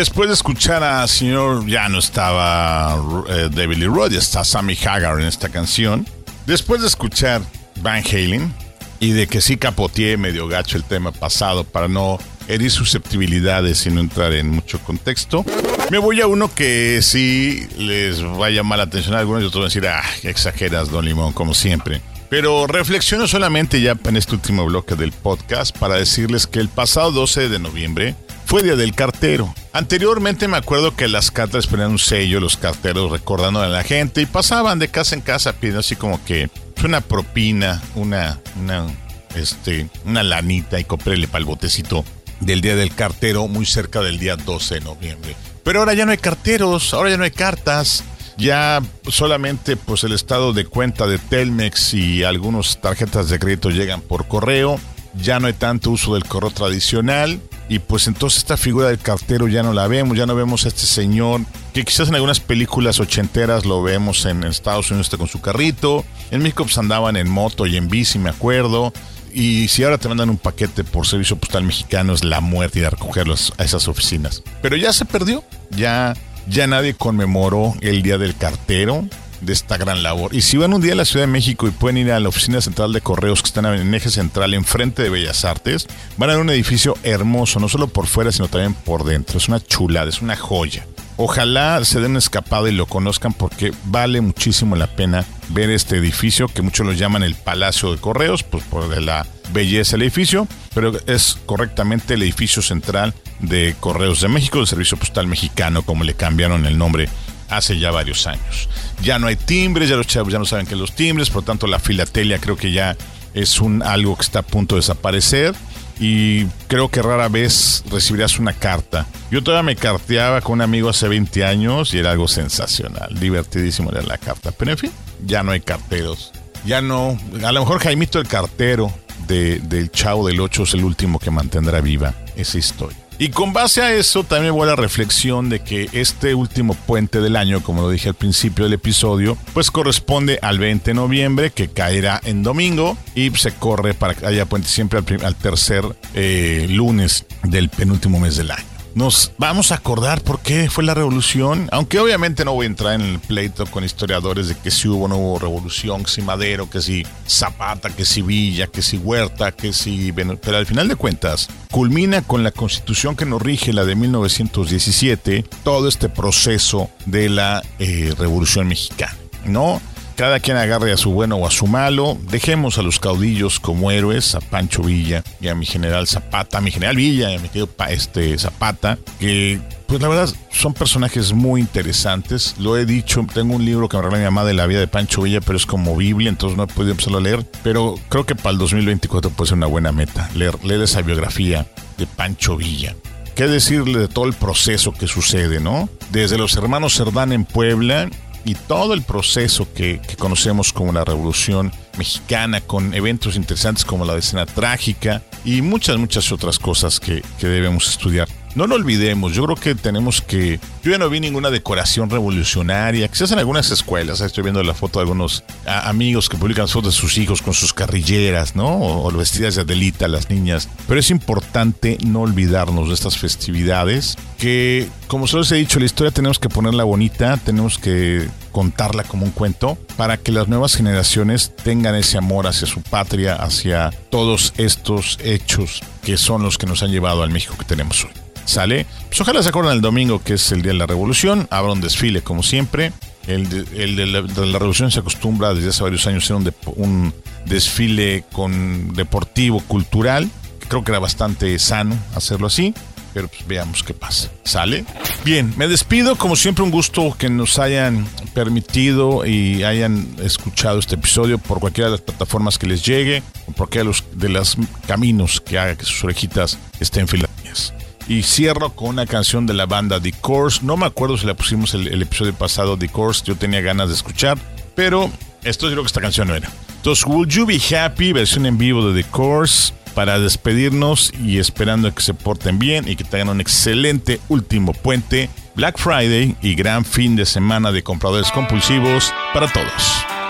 Después 0.01 0.29
de 0.29 0.33
escuchar 0.33 0.83
a 0.83 1.07
señor, 1.07 1.67
ya 1.67 1.87
no 1.87 1.99
estaba 1.99 2.99
eh, 3.29 3.49
David 3.53 3.77
Lee 3.77 3.85
Roth, 3.85 4.11
está 4.13 4.43
Sammy 4.43 4.75
Hagar 4.83 5.21
en 5.21 5.27
esta 5.27 5.49
canción. 5.49 6.07
Después 6.47 6.81
de 6.81 6.87
escuchar 6.87 7.43
Van 7.83 8.03
Halen 8.03 8.51
y 8.99 9.11
de 9.11 9.27
que 9.27 9.41
sí 9.41 9.57
capoteé 9.57 10.17
medio 10.17 10.47
gacho 10.47 10.75
el 10.77 10.85
tema 10.85 11.11
pasado 11.11 11.65
para 11.65 11.87
no 11.87 12.17
herir 12.47 12.71
susceptibilidades 12.71 13.85
y 13.85 13.91
no 13.91 14.01
entrar 14.01 14.33
en 14.33 14.49
mucho 14.49 14.79
contexto, 14.79 15.45
me 15.91 15.99
voy 15.99 16.19
a 16.19 16.25
uno 16.25 16.51
que 16.51 17.03
sí 17.03 17.67
les 17.77 18.23
va 18.23 18.47
a 18.47 18.49
llamar 18.49 18.79
la 18.79 18.85
atención 18.85 19.13
a 19.13 19.19
algunos 19.19 19.43
y 19.43 19.45
otros 19.45 19.61
van 19.61 19.65
a 19.65 19.67
decir, 19.67 19.87
ah, 19.87 20.27
exageras, 20.27 20.89
Don 20.89 21.05
Limón, 21.05 21.31
como 21.31 21.53
siempre. 21.53 22.01
Pero 22.27 22.65
reflexiono 22.65 23.27
solamente 23.27 23.79
ya 23.81 23.95
en 24.03 24.17
este 24.17 24.33
último 24.33 24.65
bloque 24.65 24.95
del 24.95 25.11
podcast 25.11 25.77
para 25.77 25.97
decirles 25.97 26.47
que 26.47 26.57
el 26.57 26.69
pasado 26.69 27.11
12 27.11 27.49
de 27.49 27.59
noviembre 27.59 28.15
fue 28.51 28.63
Día 28.63 28.75
del 28.75 28.93
Cartero. 28.93 29.55
Anteriormente 29.71 30.49
me 30.49 30.57
acuerdo 30.57 30.93
que 30.93 31.07
las 31.07 31.31
cartas 31.31 31.67
ponían 31.67 31.91
un 31.91 31.99
sello, 31.99 32.41
los 32.41 32.57
carteros 32.57 33.09
recordando 33.09 33.61
a 33.61 33.67
la 33.69 33.81
gente 33.81 34.21
y 34.21 34.25
pasaban 34.25 34.77
de 34.77 34.89
casa 34.89 35.15
en 35.15 35.21
casa 35.21 35.53
pidiendo 35.53 35.79
así 35.79 35.95
como 35.95 36.21
que 36.25 36.49
una 36.83 36.99
propina, 36.99 37.81
una, 37.95 38.41
una, 38.59 38.87
este, 39.35 39.87
una 40.03 40.21
lanita 40.23 40.81
y 40.81 40.83
cómprele 40.83 41.29
para 41.29 41.39
el 41.39 41.45
botecito 41.45 42.03
del 42.41 42.59
Día 42.59 42.75
del 42.75 42.93
Cartero 42.93 43.47
muy 43.47 43.65
cerca 43.65 44.01
del 44.01 44.19
día 44.19 44.35
12 44.35 44.73
de 44.73 44.81
noviembre. 44.81 45.33
Pero 45.63 45.79
ahora 45.79 45.93
ya 45.93 46.03
no 46.03 46.11
hay 46.11 46.17
carteros, 46.17 46.93
ahora 46.93 47.09
ya 47.09 47.15
no 47.15 47.23
hay 47.23 47.31
cartas. 47.31 48.03
Ya 48.37 48.81
solamente 49.07 49.77
pues 49.77 50.03
el 50.03 50.11
estado 50.11 50.51
de 50.51 50.65
cuenta 50.65 51.07
de 51.07 51.19
Telmex 51.19 51.93
y 51.93 52.25
algunas 52.25 52.81
tarjetas 52.81 53.29
de 53.29 53.39
crédito 53.39 53.69
llegan 53.69 54.01
por 54.01 54.27
correo. 54.27 54.77
Ya 55.15 55.39
no 55.39 55.47
hay 55.47 55.53
tanto 55.53 55.91
uso 55.91 56.15
del 56.15 56.25
correo 56.25 56.51
tradicional. 56.51 57.39
Y 57.71 57.79
pues 57.79 58.07
entonces 58.07 58.39
esta 58.39 58.57
figura 58.57 58.89
del 58.89 58.97
cartero 58.97 59.47
ya 59.47 59.63
no 59.63 59.71
la 59.71 59.87
vemos, 59.87 60.17
ya 60.17 60.25
no 60.25 60.35
vemos 60.35 60.65
a 60.65 60.67
este 60.67 60.81
señor, 60.81 61.39
que 61.73 61.85
quizás 61.85 62.09
en 62.09 62.15
algunas 62.15 62.41
películas 62.41 62.99
ochenteras 62.99 63.63
lo 63.63 63.81
vemos 63.81 64.25
en 64.25 64.43
Estados 64.43 64.91
Unidos 64.91 65.09
con 65.17 65.29
su 65.29 65.39
carrito. 65.39 66.03
En 66.31 66.41
México 66.41 66.65
pues 66.65 66.77
andaban 66.77 67.15
en 67.15 67.29
moto 67.29 67.65
y 67.65 67.77
en 67.77 67.87
bici, 67.87 68.19
me 68.19 68.29
acuerdo. 68.29 68.91
Y 69.33 69.69
si 69.69 69.85
ahora 69.85 69.97
te 69.97 70.09
mandan 70.09 70.29
un 70.29 70.37
paquete 70.37 70.83
por 70.83 71.07
servicio 71.07 71.37
postal 71.37 71.63
mexicano 71.63 72.11
es 72.11 72.25
la 72.25 72.41
muerte 72.41 72.79
ir 72.79 72.87
a 72.87 72.89
recogerlos 72.89 73.53
a 73.57 73.63
esas 73.63 73.87
oficinas. 73.87 74.43
Pero 74.61 74.75
ya 74.75 74.91
se 74.91 75.05
perdió, 75.05 75.41
ya, 75.69 76.13
ya 76.47 76.67
nadie 76.67 76.93
conmemoró 76.93 77.73
el 77.79 78.01
Día 78.01 78.17
del 78.17 78.35
Cartero 78.35 79.05
de 79.41 79.53
esta 79.53 79.77
gran 79.77 80.03
labor. 80.03 80.33
Y 80.33 80.41
si 80.41 80.57
van 80.57 80.73
un 80.73 80.81
día 80.81 80.93
a 80.93 80.95
la 80.95 81.05
Ciudad 81.05 81.25
de 81.25 81.31
México 81.31 81.67
y 81.67 81.71
pueden 81.71 81.97
ir 81.97 82.11
a 82.11 82.19
la 82.19 82.29
oficina 82.29 82.61
central 82.61 82.93
de 82.93 83.01
correos 83.01 83.41
que 83.41 83.47
están 83.47 83.65
en 83.65 83.93
eje 83.93 84.09
central 84.09 84.53
enfrente 84.53 85.03
de 85.03 85.09
Bellas 85.09 85.45
Artes, 85.45 85.87
van 86.17 86.29
a 86.29 86.33
ver 86.33 86.41
un 86.41 86.49
edificio 86.49 86.95
hermoso, 87.03 87.59
no 87.59 87.67
solo 87.67 87.87
por 87.87 88.07
fuera, 88.07 88.31
sino 88.31 88.47
también 88.47 88.73
por 88.73 89.03
dentro. 89.03 89.37
Es 89.37 89.47
una 89.47 89.59
chulada, 89.59 90.09
es 90.09 90.21
una 90.21 90.35
joya. 90.35 90.85
Ojalá 91.17 91.83
se 91.85 91.99
den 91.99 92.17
escapada 92.17 92.69
y 92.69 92.73
lo 92.73 92.87
conozcan 92.87 93.33
porque 93.33 93.71
vale 93.85 94.21
muchísimo 94.21 94.75
la 94.75 94.87
pena 94.87 95.25
ver 95.49 95.69
este 95.69 95.97
edificio 95.97 96.47
que 96.47 96.61
muchos 96.61 96.85
lo 96.85 96.93
llaman 96.93 97.21
el 97.21 97.35
Palacio 97.35 97.91
de 97.91 97.99
Correos, 97.99 98.43
pues 98.43 98.63
por 98.63 98.99
la 98.99 99.27
belleza 99.53 99.91
del 99.91 100.03
edificio, 100.03 100.47
pero 100.73 100.93
es 101.07 101.37
correctamente 101.45 102.15
el 102.15 102.23
edificio 102.23 102.61
central 102.61 103.13
de 103.39 103.75
Correos 103.79 104.21
de 104.21 104.29
México, 104.29 104.57
del 104.57 104.67
Servicio 104.67 104.97
Postal 104.97 105.27
Mexicano, 105.27 105.83
como 105.83 106.03
le 106.03 106.13
cambiaron 106.13 106.65
el 106.65 106.77
nombre 106.77 107.09
hace 107.51 107.77
ya 107.77 107.91
varios 107.91 108.25
años. 108.25 108.69
Ya 109.03 109.19
no 109.19 109.27
hay 109.27 109.35
timbres, 109.35 109.89
ya 109.89 109.95
los 109.95 110.07
chavos 110.07 110.31
ya 110.33 110.39
no 110.39 110.45
saben 110.45 110.65
que 110.65 110.75
los 110.75 110.93
timbres, 110.93 111.29
por 111.29 111.43
tanto 111.43 111.67
la 111.67 111.79
filatelia 111.79 112.39
creo 112.39 112.57
que 112.57 112.71
ya 112.71 112.97
es 113.33 113.59
un 113.59 113.83
algo 113.83 114.15
que 114.15 114.23
está 114.23 114.39
a 114.39 114.43
punto 114.43 114.75
de 114.75 114.79
desaparecer 114.79 115.55
y 115.99 116.45
creo 116.67 116.89
que 116.89 117.01
rara 117.01 117.29
vez 117.29 117.83
recibirás 117.91 118.39
una 118.39 118.53
carta. 118.53 119.05
Yo 119.29 119.43
todavía 119.43 119.63
me 119.63 119.75
carteaba 119.75 120.41
con 120.41 120.53
un 120.53 120.61
amigo 120.61 120.89
hace 120.89 121.07
20 121.07 121.45
años 121.45 121.93
y 121.93 121.99
era 121.99 122.11
algo 122.11 122.27
sensacional, 122.27 123.19
divertidísimo 123.19 123.91
leer 123.91 124.07
la 124.07 124.17
carta. 124.17 124.51
Pero 124.51 124.71
en 124.71 124.77
fin, 124.77 124.91
ya 125.25 125.43
no 125.43 125.51
hay 125.51 125.61
carteros. 125.61 126.31
Ya 126.65 126.81
no, 126.81 127.19
a 127.43 127.51
lo 127.51 127.59
mejor 127.59 127.79
Jaimito 127.79 128.19
el 128.19 128.27
cartero 128.27 128.91
de, 129.27 129.59
del 129.59 129.91
Chavo 129.91 130.27
del 130.27 130.39
8 130.39 130.63
es 130.63 130.73
el 130.73 130.83
último 130.83 131.19
que 131.19 131.29
mantendrá 131.31 131.81
viva 131.81 132.13
esa 132.35 132.57
historia. 132.57 132.97
Y 133.21 133.29
con 133.29 133.53
base 133.53 133.83
a 133.83 133.93
eso 133.93 134.23
también 134.23 134.55
voy 134.55 134.63
a 134.63 134.71
la 134.71 134.75
reflexión 134.75 135.47
de 135.47 135.59
que 135.59 135.87
este 135.91 136.33
último 136.33 136.73
puente 136.73 137.21
del 137.21 137.35
año, 137.35 137.61
como 137.61 137.83
lo 137.83 137.91
dije 137.91 138.09
al 138.09 138.15
principio 138.15 138.65
del 138.65 138.73
episodio, 138.73 139.37
pues 139.53 139.69
corresponde 139.69 140.39
al 140.41 140.57
20 140.57 140.89
de 140.89 140.95
noviembre, 140.95 141.51
que 141.51 141.67
caerá 141.67 142.19
en 142.23 142.41
domingo 142.41 142.97
y 143.13 143.29
se 143.37 143.51
corre 143.51 143.93
para 143.93 144.15
que 144.15 144.25
haya 144.25 144.47
puente 144.47 144.69
siempre 144.69 144.97
al, 144.97 145.23
al 145.23 145.35
tercer 145.35 145.85
eh, 146.15 146.65
lunes 146.67 147.27
del 147.43 147.69
penúltimo 147.69 148.19
mes 148.19 148.37
del 148.37 148.49
año. 148.49 148.80
Nos 148.93 149.31
vamos 149.37 149.71
a 149.71 149.75
acordar 149.75 150.21
por 150.21 150.41
qué 150.41 150.69
fue 150.69 150.83
la 150.83 150.93
revolución, 150.93 151.69
aunque 151.71 151.99
obviamente 151.99 152.43
no 152.43 152.53
voy 152.53 152.65
a 152.65 152.67
entrar 152.67 152.93
en 152.93 153.01
el 153.01 153.19
pleito 153.19 153.65
con 153.65 153.85
historiadores 153.85 154.49
de 154.49 154.55
que 154.57 154.69
si 154.69 154.89
hubo 154.89 155.05
o 155.05 155.07
no 155.07 155.17
hubo 155.17 155.39
revolución, 155.39 156.03
que 156.03 156.11
si 156.11 156.21
Madero, 156.21 156.69
que 156.69 156.81
si 156.81 157.05
Zapata, 157.27 157.89
que 157.89 158.03
si 158.03 158.21
Villa, 158.21 158.67
que 158.67 158.81
si 158.81 158.97
Huerta, 158.97 159.53
que 159.53 159.71
si... 159.71 160.11
Pero 160.11 160.57
al 160.57 160.65
final 160.65 160.89
de 160.89 160.97
cuentas, 160.97 161.47
culmina 161.71 162.21
con 162.21 162.43
la 162.43 162.51
constitución 162.51 163.15
que 163.15 163.25
nos 163.25 163.41
rige, 163.41 163.71
la 163.71 163.85
de 163.85 163.95
1917, 163.95 165.45
todo 165.63 165.87
este 165.87 166.09
proceso 166.09 166.89
de 167.05 167.29
la 167.29 167.63
eh, 167.79 168.13
revolución 168.17 168.67
mexicana, 168.67 169.15
¿no? 169.45 169.81
Cada 170.21 170.39
quien 170.39 170.55
agarre 170.55 170.91
a 170.91 170.97
su 170.97 171.09
bueno 171.09 171.37
o 171.37 171.47
a 171.47 171.49
su 171.49 171.65
malo. 171.65 172.15
Dejemos 172.29 172.77
a 172.77 172.83
los 172.83 172.99
caudillos 172.99 173.59
como 173.59 173.89
héroes, 173.89 174.35
a 174.35 174.39
Pancho 174.39 174.83
Villa 174.83 175.23
y 175.39 175.47
a 175.47 175.55
mi 175.55 175.65
general 175.65 176.05
Zapata, 176.05 176.59
a 176.59 176.61
mi 176.61 176.69
general 176.69 176.95
Villa 176.95 177.31
y 177.31 177.37
a 177.37 177.39
mi 177.39 177.47
querido 177.47 177.67
este, 177.89 178.37
Zapata, 178.37 178.99
que 179.19 179.59
pues 179.87 179.99
la 179.99 180.09
verdad 180.09 180.29
son 180.51 180.75
personajes 180.75 181.33
muy 181.33 181.59
interesantes. 181.59 182.53
Lo 182.59 182.77
he 182.77 182.85
dicho, 182.85 183.25
tengo 183.33 183.55
un 183.55 183.65
libro 183.65 183.89
que 183.89 183.97
me 183.97 184.03
regaló 184.03 184.19
mi 184.19 184.25
mamá 184.25 184.45
de 184.45 184.53
la 184.53 184.67
vida 184.67 184.79
de 184.79 184.85
Pancho 184.85 185.23
Villa, 185.23 185.41
pero 185.41 185.57
es 185.57 185.65
como 185.65 185.97
Biblia, 185.97 186.29
entonces 186.29 186.55
no 186.55 186.65
he 186.65 186.67
podido 186.67 186.91
empezarlo 186.91 187.17
a 187.17 187.21
leer. 187.21 187.43
Pero 187.63 187.95
creo 188.07 188.23
que 188.23 188.35
para 188.35 188.51
el 188.51 188.59
2024 188.59 189.31
puede 189.31 189.49
ser 189.49 189.57
una 189.57 189.65
buena 189.65 189.91
meta, 189.91 190.29
leer, 190.35 190.63
leer 190.63 190.83
esa 190.83 191.01
biografía 191.01 191.65
de 191.97 192.05
Pancho 192.05 192.57
Villa. 192.57 192.95
¿Qué 193.33 193.47
decirle 193.47 193.97
de 193.97 194.07
todo 194.07 194.25
el 194.25 194.33
proceso 194.33 194.91
que 194.91 195.07
sucede, 195.07 195.59
no? 195.59 195.89
Desde 196.11 196.37
los 196.37 196.55
hermanos 196.57 196.93
Cerdán 196.93 197.31
en 197.31 197.43
Puebla 197.43 198.07
y 198.45 198.55
todo 198.55 198.93
el 198.93 199.01
proceso 199.01 199.67
que, 199.73 200.01
conocemos 200.17 200.73
como 200.73 200.91
la 200.91 201.03
Revolución 201.03 201.71
Mexicana, 201.97 202.61
con 202.61 202.93
eventos 202.93 203.35
interesantes 203.35 203.85
como 203.85 204.05
la 204.05 204.17
escena 204.17 204.45
trágica 204.45 205.21
y 205.43 205.61
muchas, 205.61 205.97
muchas 205.97 206.31
otras 206.31 206.59
cosas 206.59 206.99
que, 206.99 207.23
que 207.39 207.47
debemos 207.47 207.87
estudiar. 207.87 208.27
No 208.55 208.67
lo 208.67 208.75
olvidemos, 208.75 209.33
yo 209.33 209.45
creo 209.45 209.55
que 209.55 209.75
tenemos 209.75 210.21
que... 210.21 210.59
Yo 210.83 210.91
ya 210.91 210.97
no 210.97 211.09
vi 211.09 211.19
ninguna 211.19 211.49
decoración 211.49 212.09
revolucionaria, 212.09 213.07
quizás 213.07 213.31
en 213.31 213.39
algunas 213.39 213.71
escuelas, 213.71 214.21
estoy 214.21 214.43
viendo 214.43 214.61
la 214.63 214.73
foto 214.73 214.99
de 214.99 215.03
algunos 215.03 215.43
amigos 215.65 216.27
que 216.27 216.37
publican 216.37 216.67
fotos 216.67 216.95
de 216.95 216.99
sus 216.99 217.17
hijos 217.17 217.41
con 217.41 217.53
sus 217.53 217.73
carrilleras, 217.73 218.55
¿no? 218.55 218.67
O, 218.67 219.07
o 219.07 219.11
vestidas 219.11 219.55
de 219.55 219.61
Adelita, 219.61 220.07
las 220.07 220.29
niñas. 220.29 220.67
Pero 220.87 220.99
es 220.99 221.11
importante 221.11 221.97
no 222.05 222.21
olvidarnos 222.21 222.87
de 222.87 222.93
estas 222.93 223.17
festividades 223.17 224.17
que, 224.37 224.89
como 225.07 225.27
se 225.27 225.37
los 225.37 225.51
he 225.51 225.55
dicho, 225.55 225.79
la 225.79 225.85
historia 225.85 226.11
tenemos 226.11 226.39
que 226.39 226.49
ponerla 226.49 226.83
bonita, 226.83 227.37
tenemos 227.37 227.77
que 227.77 228.27
contarla 228.51 229.03
como 229.03 229.25
un 229.25 229.31
cuento 229.31 229.77
para 229.97 230.17
que 230.17 230.31
las 230.31 230.47
nuevas 230.47 230.75
generaciones 230.75 231.53
tengan 231.63 231.95
ese 231.95 232.17
amor 232.17 232.47
hacia 232.47 232.67
su 232.67 232.81
patria, 232.81 233.35
hacia 233.35 233.91
todos 234.09 234.53
estos 234.57 235.17
hechos 235.23 235.81
que 236.03 236.17
son 236.17 236.43
los 236.43 236.57
que 236.57 236.65
nos 236.65 236.83
han 236.83 236.91
llevado 236.91 237.23
al 237.23 237.29
México 237.29 237.55
que 237.57 237.65
tenemos 237.65 238.03
hoy. 238.03 238.11
¿Sale? 238.45 238.85
Pues 239.07 239.21
ojalá 239.21 239.43
se 239.43 239.49
acuerden 239.49 239.73
el 239.73 239.81
domingo 239.81 240.21
que 240.23 240.33
es 240.33 240.51
el 240.51 240.61
Día 240.61 240.71
de 240.71 240.79
la 240.79 240.87
Revolución, 240.87 241.47
habrá 241.51 241.71
un 241.73 241.81
desfile 241.81 242.21
como 242.21 242.43
siempre. 242.43 242.91
El 243.27 243.49
de, 243.49 243.83
el 243.83 243.95
de 243.95 244.07
la, 244.07 244.21
Revolución 244.59 244.89
se 244.89 244.99
acostumbra 244.99 245.53
desde 245.53 245.69
hace 245.69 245.83
varios 245.83 246.07
años 246.07 246.23
a 246.23 246.27
ser 246.27 246.35
un, 246.37 246.53
un 246.75 247.13
desfile 247.45 248.23
con 248.31 248.93
deportivo, 248.93 249.61
cultural. 249.61 250.29
Creo 250.67 250.83
que 250.83 250.91
era 250.91 250.99
bastante 250.99 251.57
sano 251.59 251.95
hacerlo 252.15 252.47
así. 252.47 252.73
Pero 253.13 253.27
pues 253.27 253.45
veamos 253.45 253.83
qué 253.83 253.93
pasa. 253.93 254.29
¿Sale? 254.43 254.85
Bien, 255.25 255.53
me 255.57 255.67
despido. 255.67 256.15
Como 256.15 256.35
siempre, 256.35 256.63
un 256.63 256.71
gusto 256.71 257.15
que 257.17 257.29
nos 257.29 257.59
hayan 257.59 258.07
permitido 258.33 259.25
y 259.25 259.63
hayan 259.63 260.07
escuchado 260.23 260.79
este 260.79 260.95
episodio 260.95 261.37
por 261.37 261.59
cualquiera 261.59 261.89
de 261.89 261.97
las 261.97 262.01
plataformas 262.01 262.57
que 262.57 262.67
les 262.67 262.83
llegue 262.83 263.23
o 263.47 263.51
por 263.51 263.69
cualquiera 263.69 263.83
de 263.83 263.87
los, 263.87 264.03
de 264.13 264.29
los 264.29 264.57
caminos 264.87 265.41
que 265.41 265.59
haga 265.59 265.75
que 265.75 265.83
sus 265.85 266.03
orejitas 266.03 266.57
estén 266.79 267.07
filadas. 267.07 267.73
Y 268.07 268.23
cierro 268.23 268.71
con 268.71 268.89
una 268.89 269.05
canción 269.05 269.45
de 269.45 269.53
la 269.53 269.65
banda 269.65 269.99
The 269.99 270.11
Course. 270.13 270.61
No 270.63 270.75
me 270.75 270.85
acuerdo 270.85 271.17
si 271.17 271.25
la 271.25 271.33
pusimos 271.33 271.73
el, 271.73 271.87
el 271.87 272.01
episodio 272.01 272.33
pasado, 272.33 272.77
The 272.77 272.89
Course. 272.89 273.23
Yo 273.25 273.35
tenía 273.35 273.61
ganas 273.61 273.89
de 273.89 273.95
escuchar, 273.95 274.37
pero 274.75 275.09
esto 275.43 275.67
yo 275.67 275.73
creo 275.73 275.83
que 275.83 275.87
esta 275.87 276.01
canción 276.01 276.27
no 276.27 276.35
era. 276.35 276.49
Entonces, 276.77 277.05
Will 277.05 277.27
You 277.29 277.45
Be 277.45 277.59
Happy, 277.75 278.11
versión 278.11 278.45
en 278.45 278.57
vivo 278.57 278.91
de 278.91 279.03
The 279.03 279.09
Course 279.09 279.73
para 279.93 280.19
despedirnos 280.19 281.13
y 281.23 281.39
esperando 281.39 281.93
que 281.93 282.01
se 282.01 282.13
porten 282.13 282.59
bien 282.59 282.87
y 282.87 282.95
que 282.95 283.03
tengan 283.03 283.29
un 283.29 283.41
excelente 283.41 284.19
último 284.29 284.73
puente, 284.73 285.29
Black 285.55 285.77
Friday 285.77 286.35
y 286.41 286.55
gran 286.55 286.85
fin 286.85 287.15
de 287.15 287.25
semana 287.25 287.71
de 287.71 287.83
compradores 287.83 288.31
compulsivos 288.31 289.13
para 289.33 289.51
todos. 289.51 290.20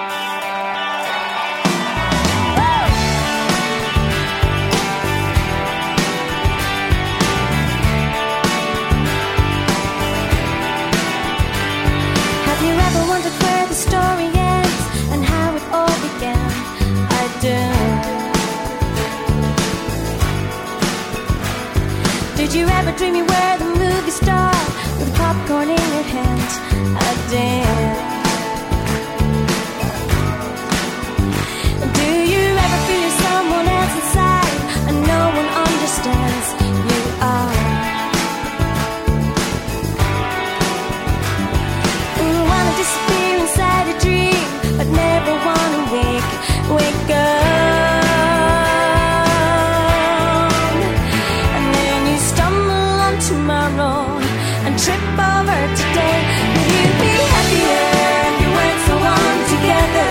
trip 54.81 54.97
over 54.97 55.61
today. 55.77 56.19
Will 56.57 56.73
you 56.81 56.89
be 57.05 57.13
happier 57.33 57.85
if 58.29 58.35
you 58.41 58.49
weren't 58.57 58.81
so 58.89 58.95
long 58.97 59.37
together? 59.53 60.09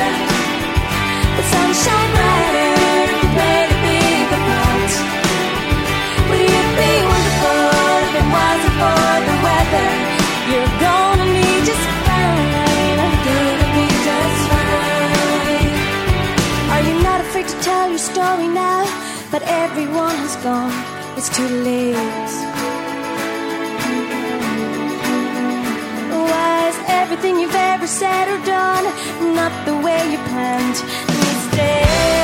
The 1.38 1.44
sun 1.50 1.70
shine 1.82 2.10
brighter 2.14 2.70
if 3.02 3.18
you 3.18 3.28
played 3.34 3.70
a 3.74 3.78
bigger 3.82 4.42
part. 4.46 4.92
Would 6.28 6.42
you 6.54 6.64
be 6.78 6.92
wonderful 7.10 7.60
if 7.98 8.12
it 8.20 8.28
wasn't 8.38 8.76
for 8.78 9.10
the 9.26 9.36
weather? 9.46 9.90
You're 10.50 10.74
gonna 10.86 11.26
be 11.34 11.50
just 11.66 11.86
fine. 12.06 12.96
I'm 13.04 13.16
gonna 13.26 13.68
be 13.74 13.86
just 14.06 14.40
fine. 14.50 15.70
Are 16.72 16.82
you 16.88 16.94
not 17.02 17.18
afraid 17.26 17.48
to 17.52 17.56
tell 17.66 17.86
your 17.90 18.04
story 18.12 18.46
now? 18.46 18.86
But 19.32 19.42
everyone 19.66 20.14
has 20.24 20.36
gone. 20.46 20.74
It's 21.18 21.28
too 21.36 21.50
late. 21.66 22.29
everything 27.20 27.42
you've 27.42 27.54
ever 27.54 27.86
said 27.86 28.28
or 28.28 28.42
done, 28.46 28.84
not 29.34 29.52
the 29.66 29.76
way 29.76 30.10
you 30.10 30.16
planned. 30.28 30.76
Instead. 31.08 32.19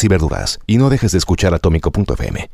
y 0.00 0.08
verduras 0.08 0.58
y 0.66 0.78
no 0.78 0.88
dejes 0.88 1.12
de 1.12 1.18
escuchar 1.18 1.54
atómico.fm. 1.54 2.48